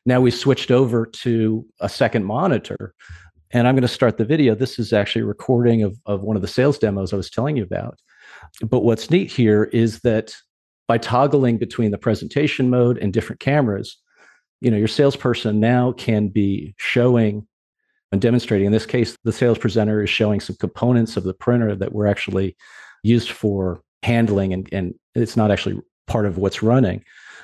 now 0.05 0.21
we 0.21 0.31
switched 0.31 0.71
over 0.71 1.05
to 1.05 1.65
a 1.79 1.89
second 1.89 2.25
monitor. 2.25 2.93
And 3.51 3.67
I'm 3.67 3.75
going 3.75 3.83
to 3.83 3.87
start 3.87 4.17
the 4.17 4.25
video. 4.25 4.53
This 4.53 4.79
is 4.79 4.91
actually 4.91 5.21
a 5.21 5.27
recording 5.27 5.83
of, 5.83 5.97
of 6.05 6.23
one 6.23 6.35
of 6.35 6.41
the 6.41 6.47
sales 6.47 6.77
demos 6.77 7.13
I 7.13 7.17
was 7.17 7.29
telling 7.29 7.55
you 7.55 7.63
about. 7.63 7.97
But 8.61 8.81
what's 8.81 9.09
neat 9.09 9.31
here 9.31 9.65
is 9.65 10.01
that 10.01 10.35
by 10.87 10.97
toggling 10.97 11.57
between 11.57 11.91
the 11.91 11.97
presentation 11.97 12.69
mode 12.69 12.97
and 12.97 13.13
different 13.13 13.39
cameras, 13.39 13.97
you 14.61 14.71
know, 14.71 14.77
your 14.77 14.87
salesperson 14.87 15.59
now 15.59 15.93
can 15.93 16.27
be 16.27 16.75
showing 16.77 17.47
and 18.11 18.21
demonstrating. 18.21 18.67
In 18.67 18.71
this 18.71 18.85
case, 18.85 19.17
the 19.23 19.33
sales 19.33 19.57
presenter 19.57 20.03
is 20.03 20.09
showing 20.09 20.39
some 20.39 20.55
components 20.57 21.17
of 21.17 21.23
the 21.23 21.33
printer 21.33 21.75
that 21.75 21.93
were 21.93 22.07
actually 22.07 22.55
used 23.03 23.31
for 23.31 23.81
handling, 24.03 24.53
and, 24.53 24.69
and 24.71 24.93
it's 25.15 25.37
not 25.37 25.51
actually 25.51 25.79
part 26.07 26.25
of 26.25 26.37
what's 26.37 26.63
running, 26.63 27.03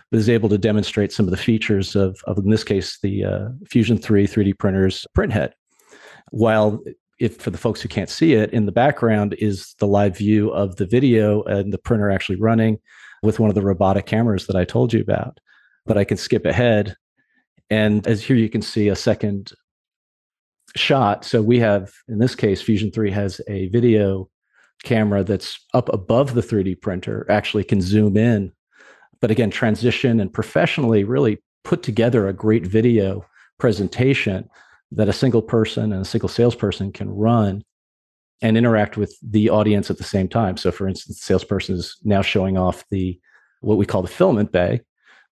but 0.09 0.19
is 0.19 0.29
able 0.29 0.49
to 0.49 0.57
demonstrate 0.57 1.11
some 1.11 1.25
of 1.25 1.31
the 1.31 1.37
features 1.37 1.95
of, 1.95 2.19
of 2.25 2.37
in 2.37 2.49
this 2.49 2.63
case, 2.63 2.99
the 3.01 3.25
uh, 3.25 3.49
Fusion 3.67 3.97
3 3.97 4.27
3D 4.27 4.57
printer's 4.57 5.05
printhead. 5.17 5.51
While 6.29 6.81
if 7.19 7.37
for 7.37 7.51
the 7.51 7.57
folks 7.57 7.81
who 7.81 7.87
can't 7.87 8.09
see 8.09 8.33
it, 8.33 8.51
in 8.51 8.65
the 8.65 8.71
background 8.71 9.35
is 9.37 9.75
the 9.79 9.87
live 9.87 10.17
view 10.17 10.49
of 10.49 10.77
the 10.77 10.87
video 10.87 11.43
and 11.43 11.71
the 11.71 11.77
printer 11.77 12.09
actually 12.09 12.39
running 12.39 12.79
with 13.21 13.39
one 13.39 13.49
of 13.49 13.55
the 13.55 13.61
robotic 13.61 14.07
cameras 14.07 14.47
that 14.47 14.55
I 14.55 14.65
told 14.65 14.91
you 14.91 15.01
about. 15.01 15.39
But 15.85 15.97
I 15.97 16.03
can 16.03 16.17
skip 16.17 16.45
ahead. 16.45 16.95
And 17.69 18.05
as 18.07 18.23
here 18.23 18.35
you 18.35 18.49
can 18.49 18.63
see 18.63 18.87
a 18.87 18.95
second 18.95 19.51
shot. 20.75 21.25
So 21.25 21.41
we 21.41 21.59
have, 21.59 21.91
in 22.07 22.19
this 22.19 22.35
case, 22.35 22.61
Fusion 22.61 22.91
3 22.91 23.11
has 23.11 23.41
a 23.47 23.67
video 23.69 24.29
camera 24.83 25.23
that's 25.23 25.59
up 25.73 25.89
above 25.93 26.33
the 26.33 26.41
3D 26.41 26.81
printer, 26.81 27.25
actually 27.29 27.63
can 27.63 27.81
zoom 27.81 28.17
in. 28.17 28.51
But 29.19 29.31
again, 29.31 29.51
transition 29.51 30.19
and 30.19 30.33
professionally 30.33 31.03
really 31.03 31.41
put 31.63 31.83
together 31.83 32.27
a 32.27 32.33
great 32.33 32.65
video 32.65 33.25
presentation 33.59 34.49
that 34.91 35.09
a 35.09 35.13
single 35.13 35.41
person 35.41 35.93
and 35.93 36.01
a 36.01 36.05
single 36.05 36.29
salesperson 36.29 36.91
can 36.91 37.09
run 37.09 37.63
and 38.41 38.57
interact 38.57 38.97
with 38.97 39.15
the 39.21 39.49
audience 39.49 39.91
at 39.91 39.97
the 39.97 40.03
same 40.03 40.27
time. 40.27 40.57
So 40.57 40.71
for 40.71 40.87
instance, 40.87 41.19
the 41.19 41.25
salesperson 41.25 41.75
is 41.75 41.97
now 42.03 42.23
showing 42.23 42.57
off 42.57 42.83
the 42.89 43.19
what 43.61 43.77
we 43.77 43.85
call 43.85 44.01
the 44.01 44.07
filament 44.07 44.51
bay, 44.51 44.81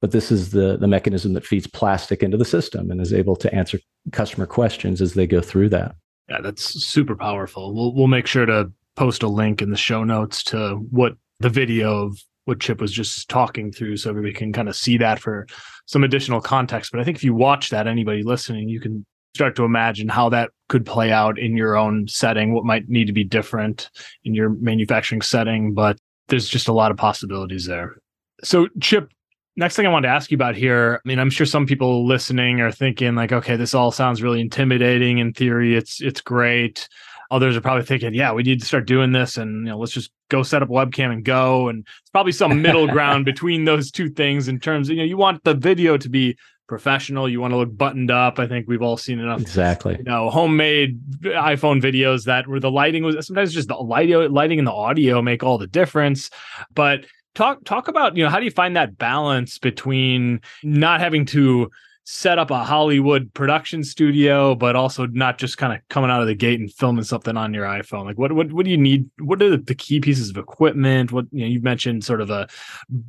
but 0.01 0.13
this 0.13 0.31
is 0.31 0.51
the 0.51 0.77
the 0.77 0.89
mechanism 0.89 1.33
that 1.35 1.47
feeds 1.47 1.67
plastic 1.67 2.23
into 2.23 2.37
the 2.37 2.45
system 2.45 2.91
and 2.91 3.01
is 3.01 3.13
able 3.13 3.37
to 3.37 3.53
answer 3.55 3.79
customer 4.13 4.47
questions 4.47 5.01
as 5.01 5.15
they 5.15 5.27
go 5.27 5.41
through 5.41 5.69
that. 5.71 5.95
Yeah, 6.29 6.41
that's 6.41 6.85
super 6.85 7.17
powerful. 7.17 7.75
We'll 7.75 7.95
we'll 7.95 8.07
make 8.07 8.27
sure 8.27 8.47
to 8.47 8.71
post 8.97 9.23
a 9.23 9.29
link 9.29 9.63
in 9.63 9.71
the 9.71 9.77
show 9.77 10.05
notes 10.05 10.43
to 10.45 10.77
what 10.91 11.15
the 11.41 11.49
video 11.49 12.05
of 12.05 12.19
what 12.45 12.61
Chip 12.61 12.81
was 12.81 12.93
just 12.93 13.29
talking 13.29 13.71
through 13.71 13.97
so 13.99 14.09
everybody 14.09 14.33
can 14.33 14.53
kind 14.53 14.69
of 14.69 14.77
see 14.77 14.97
that 14.97 15.19
for 15.19 15.47
some 15.87 16.03
additional 16.03 16.41
context. 16.41 16.91
But 16.91 17.01
I 17.01 17.05
think 17.05 17.17
if 17.17 17.23
you 17.23 17.35
watch 17.35 17.69
that, 17.71 17.87
anybody 17.87 18.23
listening, 18.23 18.69
you 18.71 18.81
can 18.81 19.05
start 19.35 19.55
to 19.57 19.65
imagine 19.65 20.09
how 20.09 20.31
that 20.31 20.51
could 20.69 20.87
play 20.87 21.13
out 21.13 21.39
in 21.39 21.57
your 21.57 21.77
own 21.77 22.09
setting, 22.09 22.55
what 22.55 22.65
might 22.65 22.89
need 22.89 23.07
to 23.07 23.13
be 23.13 23.23
different 23.23 23.91
in 24.25 24.35
your 24.35 24.49
manufacturing 24.49 25.21
setting. 25.21 25.75
But 25.75 25.99
there's 26.29 26.49
just 26.49 26.69
a 26.69 26.73
lot 26.73 26.91
of 26.91 26.97
possibilities 26.97 27.67
there. 27.67 27.99
So, 28.43 28.69
Chip, 28.81 29.11
next 29.59 29.75
thing 29.75 29.87
I 29.87 29.91
wanted 29.91 30.07
to 30.07 30.15
ask 30.15 30.31
you 30.31 30.37
about 30.37 30.55
here, 30.55 31.03
I 31.05 31.09
mean, 31.09 31.19
I'm 31.19 31.31
sure 31.31 31.45
some 31.45 31.67
people 31.67 32.07
listening 32.07 32.61
are 32.61 32.71
thinking 32.71 33.17
like, 33.17 33.33
okay, 33.33 33.57
this 33.57 33.75
all 33.75 33.91
sounds 33.91 34.23
really 34.23 34.41
intimidating. 34.41 35.19
In 35.19 35.33
theory, 35.33 35.77
it's 35.77 36.01
it's 36.01 36.21
great. 36.21 36.89
Others 37.31 37.57
are 37.57 37.61
probably 37.61 37.85
thinking, 37.85 38.15
yeah, 38.15 38.33
we 38.33 38.43
need 38.43 38.61
to 38.61 38.67
start 38.67 38.87
doing 38.87 39.13
this, 39.13 39.37
and 39.37 39.67
you 39.67 39.73
know, 39.73 39.79
let's 39.79 39.93
just 39.93 40.11
go 40.31 40.43
set 40.43 40.63
up 40.63 40.71
a 40.71 40.73
webcam 40.73 41.13
and 41.13 41.25
go. 41.25 41.69
And 41.69 41.87
it's 42.01 42.11
probably 42.11 42.33
some 42.33 42.63
middle 42.63 42.87
ground 42.91 43.25
between 43.25 43.65
those 43.65 43.91
two 43.91 44.09
things 44.09 44.49
in 44.49 44.61
terms 44.61 44.89
of 44.89 44.97
you 44.97 45.03
know, 45.03 45.07
you 45.07 45.17
want 45.17 45.45
the 45.45 45.55
video 45.55 45.99
to 45.99 46.09
be 46.09 46.39
professional. 46.69 47.29
You 47.29 47.41
want 47.41 47.53
to 47.53 47.57
look 47.57 47.77
buttoned 47.77 48.13
up. 48.13 48.39
I 48.39 48.47
think 48.47 48.69
we've 48.69 48.83
all 48.83 48.97
seen 48.97 49.19
enough. 49.19 49.41
Exactly. 49.41 49.97
You 49.99 50.05
know, 50.05 50.31
homemade 50.31 51.01
iPhone 51.23 51.83
videos 51.83 52.25
that 52.25 52.47
where 52.47 52.61
the 52.61 52.71
lighting 52.71 53.03
was 53.03 53.27
sometimes 53.27 53.53
just 53.53 53.69
the 53.69 53.75
light, 53.75 54.09
lighting 54.31 54.59
and 54.59 54.69
the 54.69 54.73
audio 54.73 55.21
make 55.21 55.43
all 55.43 55.59
the 55.59 55.67
difference. 55.67 56.31
But 56.75 57.07
talk 57.39 57.65
talk 57.65 57.87
about 57.87 58.17
you 58.17 58.25
know 58.25 58.31
how 58.31 58.39
do 58.39 58.45
you 58.45 58.51
find 58.51 58.77
that 58.77 58.99
balance 58.99 59.59
between 59.59 60.41
not 60.65 61.01
having 61.01 61.25
to 61.25 61.71
set 62.11 62.39
up 62.39 62.51
a 62.51 62.65
Hollywood 62.65 63.33
production 63.35 63.85
studio, 63.85 64.55
but 64.55 64.75
also 64.75 65.05
not 65.09 65.37
just 65.37 65.59
kind 65.59 65.75
of 65.75 65.87
coming 65.91 66.11
out 66.11 66.23
of 66.23 66.27
the 66.27 66.35
gate 66.35 66.59
and 66.59 66.73
filming 66.73 67.05
something 67.05 67.37
on 67.37 67.53
your 67.53 67.67
iPhone. 67.67 68.07
Like, 68.07 68.19
what 68.19 68.33
what 68.33 68.51
what 68.53 68.65
do 68.65 68.71
you 68.71 68.77
need? 68.77 69.09
What 69.21 69.41
are 69.43 69.57
the 69.57 69.75
key 69.75 70.01
pieces 70.01 70.31
of 70.31 70.37
equipment? 70.37 71.13
What 71.13 71.27
you 71.31 71.43
know, 71.43 71.47
you 71.47 71.61
mentioned 71.61 72.05
sort 72.05 72.21
of 72.21 72.31
a 72.31 72.49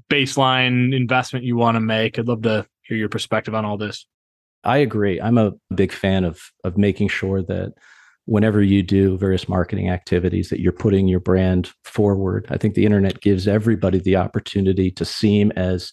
baseline 0.10 0.96
investment 0.96 1.46
you 1.46 1.56
want 1.56 1.76
to 1.76 1.82
make. 1.82 2.20
I'd 2.20 2.28
love 2.28 2.44
to 2.44 2.68
hear 2.84 2.98
your 2.98 3.10
perspective 3.10 3.56
on 3.56 3.66
all 3.66 3.78
this. 3.78 4.06
I 4.64 4.78
agree. 4.80 5.20
I'm 5.20 5.38
a 5.38 5.54
big 5.74 5.92
fan 5.92 6.24
of 6.24 6.52
of 6.64 6.78
making 6.78 7.08
sure 7.08 7.42
that 7.42 7.74
whenever 8.30 8.62
you 8.62 8.84
do 8.84 9.18
various 9.18 9.50
marketing 9.50 9.90
activities 9.90 10.50
that 10.50 10.60
you're 10.60 10.72
putting 10.72 11.08
your 11.08 11.20
brand 11.20 11.72
forward. 11.84 12.46
I 12.52 12.58
think 12.58 12.76
the 12.76 12.86
internet 12.86 13.22
gives 13.22 13.48
everybody 13.48 13.98
the 13.98 14.18
opportunity 14.18 14.92
to 14.92 15.04
seem 15.04 15.52
as 15.56 15.92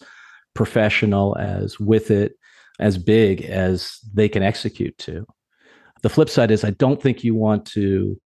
professional, 0.55 1.35
as 1.39 1.81
with 1.81 2.11
it, 2.11 2.35
as 2.79 2.99
big 2.99 3.41
as 3.41 3.99
they 4.13 4.29
can 4.29 4.43
execute 4.43 4.99
to. 4.99 5.25
The 6.03 6.11
flip 6.11 6.29
side 6.29 6.51
is, 6.51 6.63
I 6.63 6.73
don't 6.73 7.01
think 7.01 7.25
you 7.25 7.35
want 7.35 7.65
to, 7.69 8.21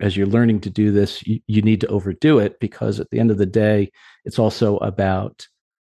as 0.00 0.16
you're 0.16 0.26
learning 0.26 0.60
to 0.60 0.70
do 0.70 0.90
this, 0.90 1.22
you, 1.26 1.40
you 1.46 1.60
need 1.60 1.82
to 1.82 1.86
overdo 1.88 2.38
it 2.38 2.58
because 2.60 2.98
at 2.98 3.10
the 3.10 3.20
end 3.20 3.30
of 3.30 3.36
the 3.36 3.44
day, 3.44 3.92
it's 4.24 4.38
also 4.38 4.78
about 4.78 5.46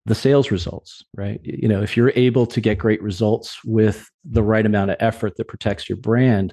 the 0.06 0.16
sales 0.16 0.50
results, 0.50 1.04
right? 1.14 1.40
You 1.44 1.68
know, 1.68 1.82
if 1.82 1.96
you're 1.96 2.12
able 2.16 2.46
to 2.46 2.60
get 2.60 2.78
great 2.78 3.00
results 3.00 3.60
with 3.64 4.10
the 4.24 4.42
right 4.42 4.66
amount 4.66 4.90
of 4.90 4.96
effort 4.98 5.36
that 5.36 5.46
protects 5.46 5.88
your 5.88 5.98
brand, 5.98 6.52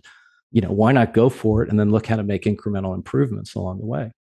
you 0.52 0.62
know, 0.62 0.72
why 0.72 0.92
not 0.92 1.14
go 1.14 1.30
for 1.30 1.64
it 1.64 1.70
and 1.70 1.80
then 1.80 1.92
look 1.92 2.08
how 2.08 2.16
to 2.16 2.24
make 2.24 2.44
incremental 2.44 2.96
improvements 2.96 3.56
along 3.56 3.80
the 3.80 3.86
way? 3.86 4.12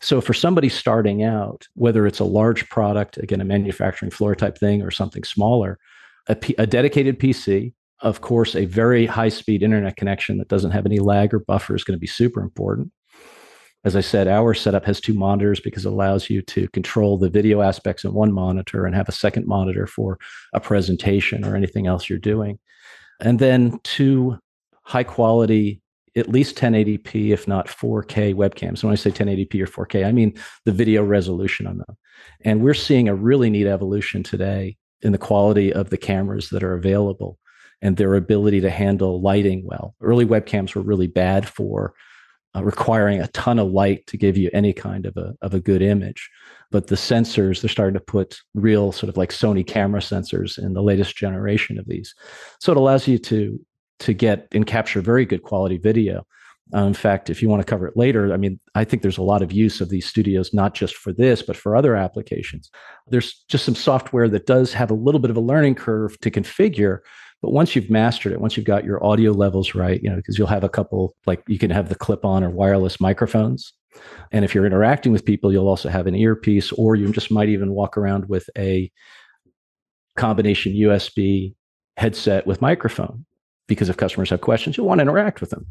So 0.00 0.20
for 0.20 0.32
somebody 0.32 0.70
starting 0.70 1.22
out, 1.22 1.66
whether 1.74 2.06
it's 2.06 2.20
a 2.20 2.24
large 2.24 2.68
product, 2.70 3.18
again, 3.18 3.40
a 3.40 3.44
manufacturing 3.44 4.10
floor 4.10 4.34
type 4.34 4.56
thing 4.56 4.82
or 4.82 4.90
something 4.90 5.24
smaller, 5.24 5.78
a, 6.26 6.34
P- 6.34 6.54
a 6.56 6.66
dedicated 6.66 7.18
PC, 7.18 7.74
of 8.00 8.22
course, 8.22 8.56
a 8.56 8.64
very 8.64 9.04
high 9.04 9.28
speed 9.28 9.62
internet 9.62 9.96
connection 9.96 10.38
that 10.38 10.48
doesn't 10.48 10.70
have 10.70 10.86
any 10.86 10.98
lag 10.98 11.34
or 11.34 11.40
buffer 11.40 11.74
is 11.74 11.84
going 11.84 11.96
to 11.96 12.00
be 12.00 12.06
super 12.06 12.40
important. 12.40 12.90
As 13.84 13.96
I 13.96 14.00
said, 14.00 14.28
our 14.28 14.54
setup 14.54 14.84
has 14.86 15.00
two 15.00 15.14
monitors 15.14 15.60
because 15.60 15.86
it 15.86 15.92
allows 15.92 16.28
you 16.28 16.42
to 16.42 16.68
control 16.68 17.18
the 17.18 17.30
video 17.30 17.60
aspects 17.62 18.04
in 18.04 18.12
one 18.12 18.32
monitor 18.32 18.86
and 18.86 18.94
have 18.94 19.08
a 19.08 19.12
second 19.12 19.46
monitor 19.46 19.86
for 19.86 20.18
a 20.54 20.60
presentation 20.60 21.44
or 21.44 21.56
anything 21.56 21.86
else 21.86 22.08
you're 22.08 22.18
doing. 22.18 22.58
And 23.20 23.38
then 23.38 23.80
two 23.82 24.38
high 24.90 25.04
quality, 25.04 25.80
at 26.16 26.28
least 26.28 26.56
1080p, 26.56 27.30
if 27.30 27.46
not 27.46 27.68
4K 27.68 28.34
webcams. 28.34 28.80
And 28.80 28.82
When 28.82 28.92
I 28.92 28.96
say 28.96 29.12
1080p 29.12 29.62
or 29.62 29.86
4K, 29.86 30.04
I 30.04 30.10
mean 30.10 30.34
the 30.64 30.72
video 30.72 31.04
resolution 31.04 31.68
on 31.68 31.78
them. 31.78 31.96
And 32.40 32.60
we're 32.60 32.74
seeing 32.74 33.08
a 33.08 33.14
really 33.14 33.50
neat 33.50 33.68
evolution 33.68 34.24
today 34.24 34.76
in 35.02 35.12
the 35.12 35.18
quality 35.18 35.72
of 35.72 35.90
the 35.90 35.96
cameras 35.96 36.48
that 36.48 36.64
are 36.64 36.74
available 36.74 37.38
and 37.80 37.96
their 37.96 38.16
ability 38.16 38.60
to 38.62 38.68
handle 38.68 39.22
lighting 39.22 39.62
well. 39.64 39.94
Early 40.00 40.26
webcams 40.26 40.74
were 40.74 40.82
really 40.82 41.06
bad 41.06 41.48
for 41.48 41.94
uh, 42.56 42.64
requiring 42.64 43.20
a 43.20 43.28
ton 43.28 43.60
of 43.60 43.70
light 43.70 44.04
to 44.08 44.16
give 44.16 44.36
you 44.36 44.50
any 44.52 44.72
kind 44.72 45.06
of 45.06 45.16
a, 45.16 45.34
of 45.40 45.54
a 45.54 45.60
good 45.60 45.82
image. 45.82 46.28
But 46.72 46.88
the 46.88 46.96
sensors, 46.96 47.60
they're 47.60 47.68
starting 47.68 47.94
to 47.94 48.04
put 48.04 48.40
real 48.54 48.90
sort 48.90 49.08
of 49.08 49.16
like 49.16 49.30
Sony 49.30 49.64
camera 49.64 50.00
sensors 50.00 50.58
in 50.58 50.74
the 50.74 50.82
latest 50.82 51.16
generation 51.16 51.78
of 51.78 51.86
these. 51.86 52.12
So 52.58 52.72
it 52.72 52.76
allows 52.76 53.06
you 53.06 53.18
to 53.18 53.64
to 54.00 54.12
get 54.12 54.48
and 54.52 54.66
capture 54.66 55.00
very 55.00 55.24
good 55.24 55.42
quality 55.42 55.78
video. 55.78 56.26
Uh, 56.74 56.84
in 56.84 56.94
fact, 56.94 57.30
if 57.30 57.42
you 57.42 57.48
want 57.48 57.60
to 57.60 57.68
cover 57.68 57.86
it 57.86 57.96
later, 57.96 58.32
I 58.32 58.36
mean, 58.36 58.60
I 58.74 58.84
think 58.84 59.02
there's 59.02 59.18
a 59.18 59.22
lot 59.22 59.42
of 59.42 59.50
use 59.50 59.80
of 59.80 59.88
these 59.88 60.06
studios, 60.06 60.54
not 60.54 60.74
just 60.74 60.94
for 60.94 61.12
this, 61.12 61.42
but 61.42 61.56
for 61.56 61.74
other 61.74 61.96
applications. 61.96 62.70
There's 63.08 63.44
just 63.48 63.64
some 63.64 63.74
software 63.74 64.28
that 64.28 64.46
does 64.46 64.72
have 64.72 64.90
a 64.90 64.94
little 64.94 65.20
bit 65.20 65.30
of 65.30 65.36
a 65.36 65.40
learning 65.40 65.74
curve 65.74 66.18
to 66.20 66.30
configure, 66.30 66.98
But 67.42 67.50
once 67.50 67.74
you've 67.74 67.90
mastered 67.90 68.32
it, 68.32 68.40
once 68.40 68.56
you've 68.56 68.66
got 68.66 68.84
your 68.84 69.04
audio 69.04 69.32
levels 69.32 69.74
right, 69.74 70.00
you 70.02 70.10
know, 70.10 70.16
because 70.16 70.38
you'll 70.38 70.46
have 70.46 70.62
a 70.62 70.68
couple, 70.68 71.16
like 71.26 71.42
you 71.48 71.58
can 71.58 71.70
have 71.70 71.88
the 71.88 71.94
clip 71.94 72.24
on 72.24 72.44
or 72.44 72.50
wireless 72.50 73.00
microphones. 73.00 73.72
And 74.30 74.44
if 74.44 74.54
you're 74.54 74.66
interacting 74.66 75.10
with 75.10 75.24
people, 75.24 75.52
you'll 75.52 75.68
also 75.68 75.88
have 75.88 76.06
an 76.06 76.14
earpiece, 76.14 76.70
or 76.72 76.94
you 76.94 77.10
just 77.12 77.30
might 77.32 77.48
even 77.48 77.72
walk 77.72 77.96
around 77.96 78.28
with 78.28 78.48
a 78.56 78.92
combination 80.16 80.72
USB 80.72 81.54
headset 81.96 82.46
with 82.46 82.62
microphone. 82.62 83.24
Because 83.70 83.88
if 83.88 83.96
customers 83.96 84.30
have 84.30 84.40
questions, 84.40 84.76
you'll 84.76 84.88
want 84.88 84.98
to 84.98 85.02
interact 85.02 85.40
with 85.40 85.50
them. 85.50 85.64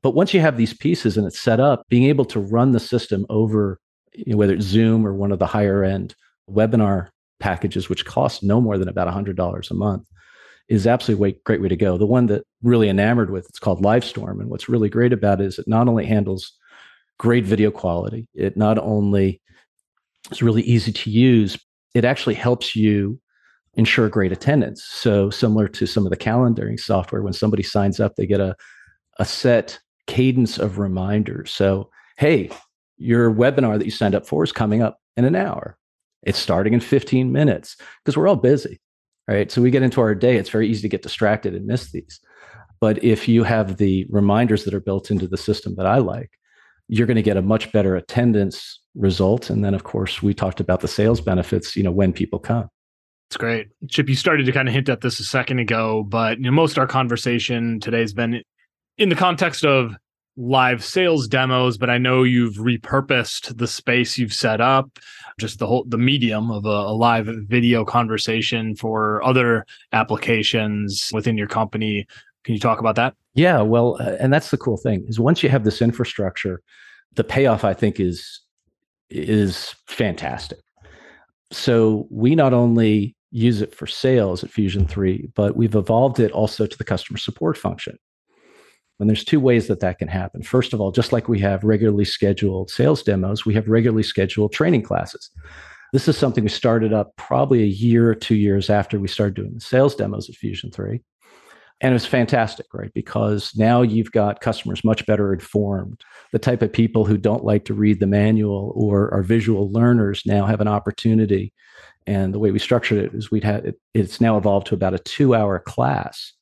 But 0.00 0.14
once 0.14 0.32
you 0.32 0.40
have 0.40 0.56
these 0.56 0.72
pieces 0.72 1.16
and 1.16 1.26
it's 1.26 1.40
set 1.40 1.58
up, 1.58 1.82
being 1.88 2.04
able 2.04 2.24
to 2.26 2.38
run 2.38 2.70
the 2.70 2.80
system 2.80 3.26
over, 3.28 3.80
you 4.14 4.32
know, 4.32 4.36
whether 4.36 4.54
it's 4.54 4.64
Zoom 4.64 5.04
or 5.04 5.12
one 5.12 5.32
of 5.32 5.40
the 5.40 5.46
higher 5.46 5.82
end 5.82 6.14
webinar 6.48 7.08
packages, 7.40 7.88
which 7.88 8.06
cost 8.06 8.44
no 8.44 8.60
more 8.60 8.78
than 8.78 8.88
about 8.88 9.12
$100 9.12 9.70
a 9.70 9.74
month, 9.74 10.06
is 10.68 10.86
absolutely 10.86 11.30
a 11.30 11.34
great 11.44 11.60
way 11.60 11.68
to 11.68 11.76
go. 11.76 11.98
The 11.98 12.06
one 12.06 12.26
that 12.26 12.44
really 12.62 12.88
enamored 12.88 13.30
with 13.30 13.46
it's 13.48 13.58
called 13.58 13.82
Livestorm, 13.82 14.40
and 14.40 14.48
what's 14.48 14.68
really 14.68 14.88
great 14.88 15.12
about 15.12 15.40
it 15.40 15.46
is 15.46 15.58
it 15.58 15.66
not 15.66 15.88
only 15.88 16.06
handles 16.06 16.52
great 17.18 17.44
video 17.44 17.72
quality, 17.72 18.28
it 18.34 18.56
not 18.56 18.78
only 18.78 19.42
is 20.30 20.42
really 20.42 20.62
easy 20.62 20.92
to 20.92 21.10
use, 21.10 21.58
it 21.94 22.04
actually 22.04 22.34
helps 22.34 22.76
you 22.76 23.20
ensure 23.74 24.08
great 24.08 24.32
attendance. 24.32 24.84
So 24.84 25.30
similar 25.30 25.68
to 25.68 25.86
some 25.86 26.06
of 26.06 26.10
the 26.10 26.16
calendaring 26.16 26.78
software, 26.78 27.22
when 27.22 27.32
somebody 27.32 27.62
signs 27.62 28.00
up, 28.00 28.16
they 28.16 28.26
get 28.26 28.40
a 28.40 28.56
a 29.18 29.24
set 29.24 29.78
cadence 30.06 30.58
of 30.58 30.78
reminders. 30.78 31.52
So 31.52 31.90
hey, 32.16 32.50
your 32.96 33.32
webinar 33.32 33.78
that 33.78 33.84
you 33.84 33.90
signed 33.90 34.14
up 34.14 34.26
for 34.26 34.44
is 34.44 34.52
coming 34.52 34.82
up 34.82 34.98
in 35.16 35.24
an 35.24 35.36
hour. 35.36 35.76
It's 36.22 36.38
starting 36.38 36.72
in 36.72 36.80
15 36.80 37.32
minutes 37.32 37.76
because 38.04 38.16
we're 38.16 38.28
all 38.28 38.36
busy, 38.36 38.80
right? 39.26 39.50
So 39.50 39.60
we 39.60 39.70
get 39.70 39.82
into 39.82 40.00
our 40.00 40.14
day, 40.14 40.36
it's 40.36 40.50
very 40.50 40.68
easy 40.68 40.82
to 40.82 40.88
get 40.88 41.02
distracted 41.02 41.54
and 41.54 41.66
miss 41.66 41.90
these. 41.90 42.20
But 42.80 43.02
if 43.02 43.28
you 43.28 43.44
have 43.44 43.76
the 43.76 44.06
reminders 44.10 44.64
that 44.64 44.74
are 44.74 44.80
built 44.80 45.10
into 45.10 45.26
the 45.26 45.36
system 45.36 45.74
that 45.76 45.86
I 45.86 45.98
like, 45.98 46.30
you're 46.88 47.06
going 47.06 47.16
to 47.16 47.22
get 47.22 47.36
a 47.36 47.42
much 47.42 47.72
better 47.72 47.96
attendance 47.96 48.80
result. 48.94 49.50
And 49.50 49.64
then, 49.64 49.74
of 49.74 49.84
course, 49.84 50.22
we 50.22 50.34
talked 50.34 50.60
about 50.60 50.80
the 50.80 50.88
sales 50.88 51.20
benefits, 51.20 51.76
you 51.76 51.82
know, 51.82 51.92
when 51.92 52.12
people 52.12 52.38
come. 52.38 52.68
It's 53.32 53.38
great. 53.38 53.68
Chip, 53.88 54.10
you 54.10 54.14
started 54.14 54.44
to 54.44 54.52
kind 54.52 54.68
of 54.68 54.74
hint 54.74 54.90
at 54.90 55.00
this 55.00 55.18
a 55.18 55.24
second 55.24 55.58
ago, 55.58 56.02
but 56.06 56.36
you 56.36 56.44
know, 56.44 56.50
most 56.50 56.72
of 56.72 56.78
our 56.80 56.86
conversation 56.86 57.80
today 57.80 58.00
has 58.00 58.12
been 58.12 58.42
in 58.98 59.08
the 59.08 59.14
context 59.14 59.64
of 59.64 59.96
live 60.36 60.84
sales 60.84 61.28
demos, 61.28 61.78
but 61.78 61.88
I 61.88 61.96
know 61.96 62.24
you've 62.24 62.56
repurposed 62.56 63.56
the 63.56 63.66
space 63.66 64.18
you've 64.18 64.34
set 64.34 64.60
up, 64.60 64.98
just 65.40 65.60
the 65.60 65.66
whole 65.66 65.86
the 65.88 65.96
medium 65.96 66.50
of 66.50 66.66
a, 66.66 66.68
a, 66.68 66.92
live 66.92 67.26
video 67.46 67.86
conversation 67.86 68.76
for 68.76 69.24
other 69.24 69.64
applications 69.94 71.10
within 71.14 71.38
your 71.38 71.48
company. 71.48 72.06
Can 72.44 72.52
you 72.52 72.60
talk 72.60 72.80
about 72.80 72.96
that? 72.96 73.14
Yeah, 73.32 73.62
well, 73.62 73.96
uh, 73.98 74.16
and 74.20 74.30
that's 74.30 74.50
the 74.50 74.58
cool 74.58 74.76
thing 74.76 75.06
is 75.08 75.18
once 75.18 75.42
you 75.42 75.48
have 75.48 75.64
this 75.64 75.80
infrastructure, 75.80 76.60
the 77.14 77.24
payoff 77.24 77.64
I 77.64 77.72
think 77.72 77.98
is 77.98 78.42
is 79.08 79.74
fantastic. 79.86 80.58
So 81.50 82.06
we 82.10 82.34
not 82.34 82.52
only 82.52 83.16
use 83.32 83.60
it 83.60 83.74
for 83.74 83.86
sales 83.86 84.44
at 84.44 84.50
Fusion 84.50 84.86
3, 84.86 85.30
but 85.34 85.56
we've 85.56 85.74
evolved 85.74 86.20
it 86.20 86.30
also 86.32 86.66
to 86.66 86.78
the 86.78 86.84
customer 86.84 87.18
support 87.18 87.58
function. 87.58 87.98
And 89.00 89.08
there's 89.08 89.24
two 89.24 89.40
ways 89.40 89.66
that 89.66 89.80
that 89.80 89.98
can 89.98 90.06
happen. 90.06 90.42
First 90.42 90.72
of 90.72 90.80
all, 90.80 90.92
just 90.92 91.12
like 91.12 91.28
we 91.28 91.40
have 91.40 91.64
regularly 91.64 92.04
scheduled 92.04 92.70
sales 92.70 93.02
demos, 93.02 93.44
we 93.44 93.54
have 93.54 93.66
regularly 93.66 94.04
scheduled 94.04 94.52
training 94.52 94.82
classes. 94.82 95.30
This 95.92 96.06
is 96.06 96.16
something 96.16 96.44
we 96.44 96.50
started 96.50 96.92
up 96.92 97.16
probably 97.16 97.62
a 97.62 97.66
year 97.66 98.08
or 98.08 98.14
two 98.14 98.36
years 98.36 98.70
after 98.70 99.00
we 99.00 99.08
started 99.08 99.34
doing 99.34 99.54
the 99.54 99.60
sales 99.60 99.96
demos 99.96 100.28
at 100.28 100.36
Fusion 100.36 100.70
3. 100.70 101.00
And 101.80 101.90
it 101.90 101.94
was 101.94 102.06
fantastic, 102.06 102.66
right? 102.72 102.92
Because 102.94 103.52
now 103.56 103.82
you've 103.82 104.12
got 104.12 104.40
customers 104.40 104.84
much 104.84 105.04
better 105.04 105.32
informed. 105.32 106.00
The 106.30 106.38
type 106.38 106.62
of 106.62 106.72
people 106.72 107.04
who 107.04 107.18
don't 107.18 107.44
like 107.44 107.64
to 107.64 107.74
read 107.74 107.98
the 107.98 108.06
manual 108.06 108.72
or 108.76 109.12
are 109.12 109.24
visual 109.24 109.70
learners 109.72 110.22
now 110.24 110.46
have 110.46 110.60
an 110.60 110.68
opportunity. 110.68 111.52
And 112.06 112.34
the 112.34 112.38
way 112.38 112.50
we 112.50 112.58
structured 112.58 112.98
it 112.98 113.14
is 113.14 113.30
we'd 113.30 113.44
had 113.44 113.64
it, 113.64 113.80
it's 113.94 114.20
now 114.20 114.36
evolved 114.36 114.66
to 114.68 114.74
about 114.74 114.94
a 114.94 114.98
two 114.98 115.34
hour 115.34 115.58
class 115.58 116.32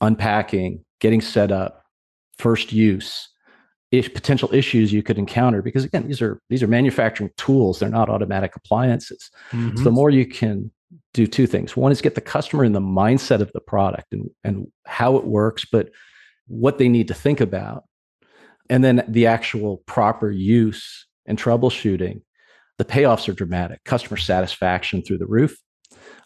unpacking, 0.00 0.84
getting 1.00 1.20
set 1.20 1.50
up, 1.50 1.84
first 2.38 2.72
use 2.72 3.28
if 3.90 4.12
potential 4.12 4.52
issues 4.52 4.92
you 4.92 5.02
could 5.02 5.18
encounter. 5.18 5.62
Because 5.62 5.84
again 5.84 6.06
these 6.06 6.20
are 6.20 6.40
these 6.50 6.62
are 6.62 6.68
manufacturing 6.68 7.30
tools. 7.36 7.78
They're 7.78 7.88
not 7.88 8.10
automatic 8.10 8.54
appliances. 8.56 9.30
Mm-hmm. 9.50 9.76
so 9.76 9.84
the 9.84 9.90
more 9.90 10.10
you 10.10 10.26
can 10.26 10.70
do 11.14 11.26
two 11.26 11.46
things. 11.46 11.76
One 11.76 11.92
is 11.92 12.00
get 12.00 12.14
the 12.14 12.20
customer 12.20 12.64
in 12.64 12.72
the 12.72 12.80
mindset 12.80 13.40
of 13.40 13.50
the 13.52 13.60
product 13.60 14.12
and, 14.12 14.30
and 14.44 14.66
how 14.86 15.16
it 15.16 15.24
works 15.24 15.64
but 15.70 15.90
what 16.46 16.78
they 16.78 16.88
need 16.88 17.08
to 17.08 17.14
think 17.14 17.40
about 17.40 17.84
and 18.70 18.82
then 18.84 19.04
the 19.08 19.26
actual 19.26 19.78
proper 19.86 20.30
use 20.30 21.06
and 21.26 21.38
troubleshooting 21.38 22.22
the 22.78 22.84
payoffs 22.84 23.28
are 23.28 23.32
dramatic 23.32 23.84
customer 23.84 24.16
satisfaction 24.16 25.02
through 25.02 25.18
the 25.18 25.26
roof 25.26 25.56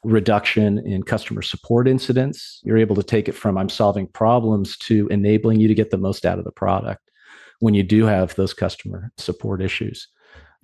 reduction 0.05 0.79
in 0.85 1.03
customer 1.03 1.43
support 1.43 1.87
incidents. 1.87 2.61
You're 2.65 2.79
able 2.79 2.97
to 2.97 3.03
take 3.03 3.29
it 3.29 3.35
from 3.35 3.57
I'm 3.57 3.69
solving 3.69 4.09
problems 4.09 4.77
to 4.79 5.07
enabling 5.09 5.61
you 5.61 5.69
to 5.69 5.75
get 5.75 5.91
the 5.91 5.99
most 5.99 6.27
out 6.27 6.39
of 6.39 6.45
the 6.45 6.53
product 6.53 7.11
when 7.61 7.75
you 7.75 7.83
do 7.83 8.05
have 8.07 8.35
those 8.35 8.53
customer 8.53 9.13
support 9.17 9.63
issues. 9.63 10.09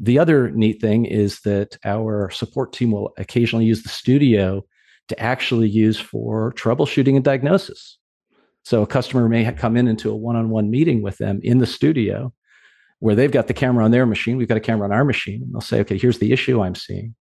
The 0.01 0.19
other 0.19 0.51
neat 0.51 0.81
thing 0.81 1.05
is 1.05 1.41
that 1.41 1.77
our 1.85 2.31
support 2.31 2.73
team 2.73 2.91
will 2.91 3.13
occasionally 3.19 3.65
use 3.65 3.83
the 3.83 3.89
studio 3.89 4.65
to 5.09 5.21
actually 5.21 5.69
use 5.69 5.99
for 5.99 6.53
troubleshooting 6.55 7.15
and 7.15 7.25
diagnosis. 7.25 7.99
So 8.65 8.83
a 8.83 8.87
customer 8.87 9.29
may 9.29 9.51
come 9.53 9.77
in 9.77 9.89
into 9.89 10.11
a 10.11 10.17
one-on-one 10.17 10.71
meeting 10.71 11.03
with 11.03 11.19
them 11.19 11.41
in 11.43 11.59
the 11.59 11.67
studio 11.67 12.33
where 13.01 13.15
they've 13.15 13.31
got 13.31 13.47
the 13.47 13.55
camera 13.55 13.85
on 13.85 13.91
their 13.91 14.07
machine, 14.07 14.37
we've 14.37 14.49
got 14.49 14.57
a 14.57 14.61
camera 14.61 14.87
on 14.87 14.93
our 14.93 15.05
machine, 15.05 15.43
and 15.43 15.55
they'll 15.55 15.61
say, 15.61 15.81
"Okay, 15.81 15.99
here's 15.99 16.19
the 16.19 16.33
issue 16.33 16.61
I'm 16.61 16.75
seeing. 16.75 17.15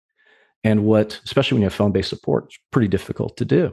And 0.65 0.85
what 0.85 1.21
especially 1.25 1.57
when 1.57 1.63
you 1.63 1.67
have 1.67 1.75
phone-based 1.75 2.09
support 2.09 2.47
it's 2.47 2.59
pretty 2.73 2.89
difficult 2.89 3.37
to 3.37 3.45
do. 3.45 3.73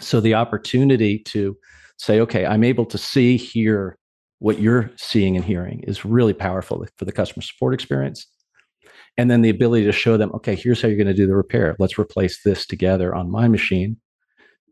So 0.00 0.20
the 0.20 0.34
opportunity 0.34 1.18
to 1.20 1.56
say 1.98 2.20
okay 2.20 2.44
i'm 2.44 2.64
able 2.64 2.84
to 2.84 2.98
see 2.98 3.36
hear 3.36 3.96
what 4.40 4.58
you're 4.58 4.90
seeing 4.96 5.36
and 5.36 5.44
hearing 5.44 5.80
is 5.86 6.04
really 6.04 6.34
powerful 6.34 6.84
for 6.96 7.04
the 7.04 7.12
customer 7.12 7.40
support 7.42 7.72
experience. 7.72 8.26
And 9.16 9.30
then 9.30 9.42
the 9.42 9.48
ability 9.48 9.84
to 9.86 9.92
show 9.92 10.16
them 10.16 10.30
okay 10.34 10.54
here's 10.54 10.82
how 10.82 10.88
you're 10.88 10.96
going 10.96 11.06
to 11.06 11.14
do 11.14 11.26
the 11.26 11.36
repair. 11.36 11.76
Let's 11.78 11.98
replace 11.98 12.42
this 12.42 12.66
together 12.66 13.14
on 13.14 13.30
my 13.30 13.48
machine 13.48 13.96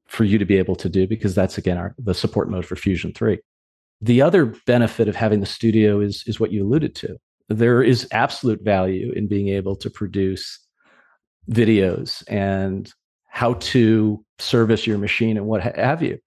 for 0.08 0.24
you 0.24 0.36
to 0.36 0.44
be 0.44 0.58
able 0.58 0.76
to 0.76 0.88
do 0.88 1.06
because 1.06 1.34
that's 1.34 1.56
again 1.56 1.78
our 1.78 1.94
the 1.98 2.14
support 2.14 2.50
mode 2.50 2.66
for 2.66 2.76
fusion 2.76 3.12
3 3.14 3.38
the 4.02 4.20
other 4.20 4.46
benefit 4.66 5.08
of 5.08 5.16
having 5.16 5.40
the 5.40 5.46
studio 5.46 6.00
is 6.00 6.24
is 6.26 6.38
what 6.40 6.52
you 6.52 6.64
alluded 6.64 6.94
to 6.94 7.16
there 7.48 7.82
is 7.82 8.08
absolute 8.12 8.62
value 8.62 9.12
in 9.12 9.26
being 9.26 9.48
able 9.48 9.76
to 9.76 9.90
produce 9.90 10.58
videos 11.50 12.22
and 12.28 12.92
how 13.28 13.54
to 13.54 14.24
service 14.38 14.86
your 14.86 14.98
machine 14.98 15.36
and 15.36 15.46
what 15.46 15.62
have 15.62 16.02
you. 16.02 16.18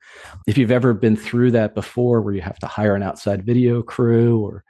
If 0.48 0.58
you've 0.58 0.72
ever 0.72 0.94
been 0.94 1.16
through 1.16 1.52
that 1.52 1.76
before 1.76 2.22
where 2.22 2.34
you 2.34 2.42
have 2.42 2.60
to 2.60 2.68
hire 2.68 2.96
an 2.96 3.04
outside 3.04 3.46
video 3.46 3.82
crew 3.82 4.40
or 4.40 4.64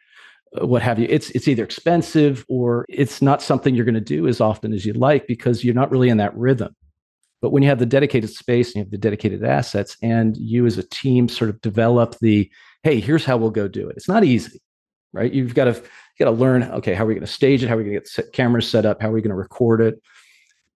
uh, 0.60 0.68
what 0.68 0.82
have 0.82 1.00
you, 1.00 1.08
it's 1.10 1.30
it's 1.32 1.48
either 1.48 1.63
expensive 1.63 2.46
or 2.50 2.86
it's 2.89 3.22
not 3.22 3.41
something 3.41 3.74
you're 3.74 3.86
going 3.86 3.96
to 3.96 4.02
do 4.02 4.28
as 4.28 4.41
often 4.41 4.74
as 4.74 4.86
you'd 4.86 4.98
like 4.98 5.28
because 5.28 5.63
you're 5.63 5.74
not 5.74 5.91
really 5.91 6.10
in 6.10 6.18
that 6.18 6.36
rhythm. 6.36 6.76
But 7.41 7.52
when 7.52 7.63
you 7.63 7.70
have 7.70 7.80
the 7.80 7.86
dedicated 7.86 8.30
space 8.30 8.70
and 8.70 8.76
you 8.78 8.82
have 8.82 8.91
the 8.91 8.98
dedicated 8.98 9.44
assets 9.44 9.98
and 10.02 10.36
you 10.36 10.65
as 10.65 10.78
a 10.78 10.84
team 10.84 11.30
sort 11.30 11.50
of 11.50 11.62
develop 11.62 12.18
the 12.20 12.50
hey, 12.86 13.02
here's 13.02 13.26
how 13.26 13.36
we'll 13.36 13.50
go 13.50 13.67
do 13.67 13.89
it. 13.89 13.98
It's 13.98 14.08
not 14.08 14.24
easy, 14.24 14.62
right? 15.12 15.34
You've 15.34 15.54
got 15.54 15.65
to 15.65 15.74
you 15.74 16.26
got 16.26 16.32
to 16.32 16.38
learn 16.38 16.63
okay, 16.63 16.93
how 16.93 17.04
are 17.04 17.08
we 17.08 17.15
going 17.15 17.26
to 17.26 17.32
stage 17.32 17.62
it? 17.62 17.67
How 17.67 17.76
are 17.76 17.80
we 17.80 17.84
going 17.84 18.00
to 18.00 18.21
get 18.21 18.32
cameras 18.32 18.69
set 18.69 18.86
up? 18.86 19.02
How 19.02 19.10
are 19.10 19.13
we 19.13 19.21
going 19.21 19.30
to 19.32 19.36
record 19.36 19.82
it? 19.82 20.02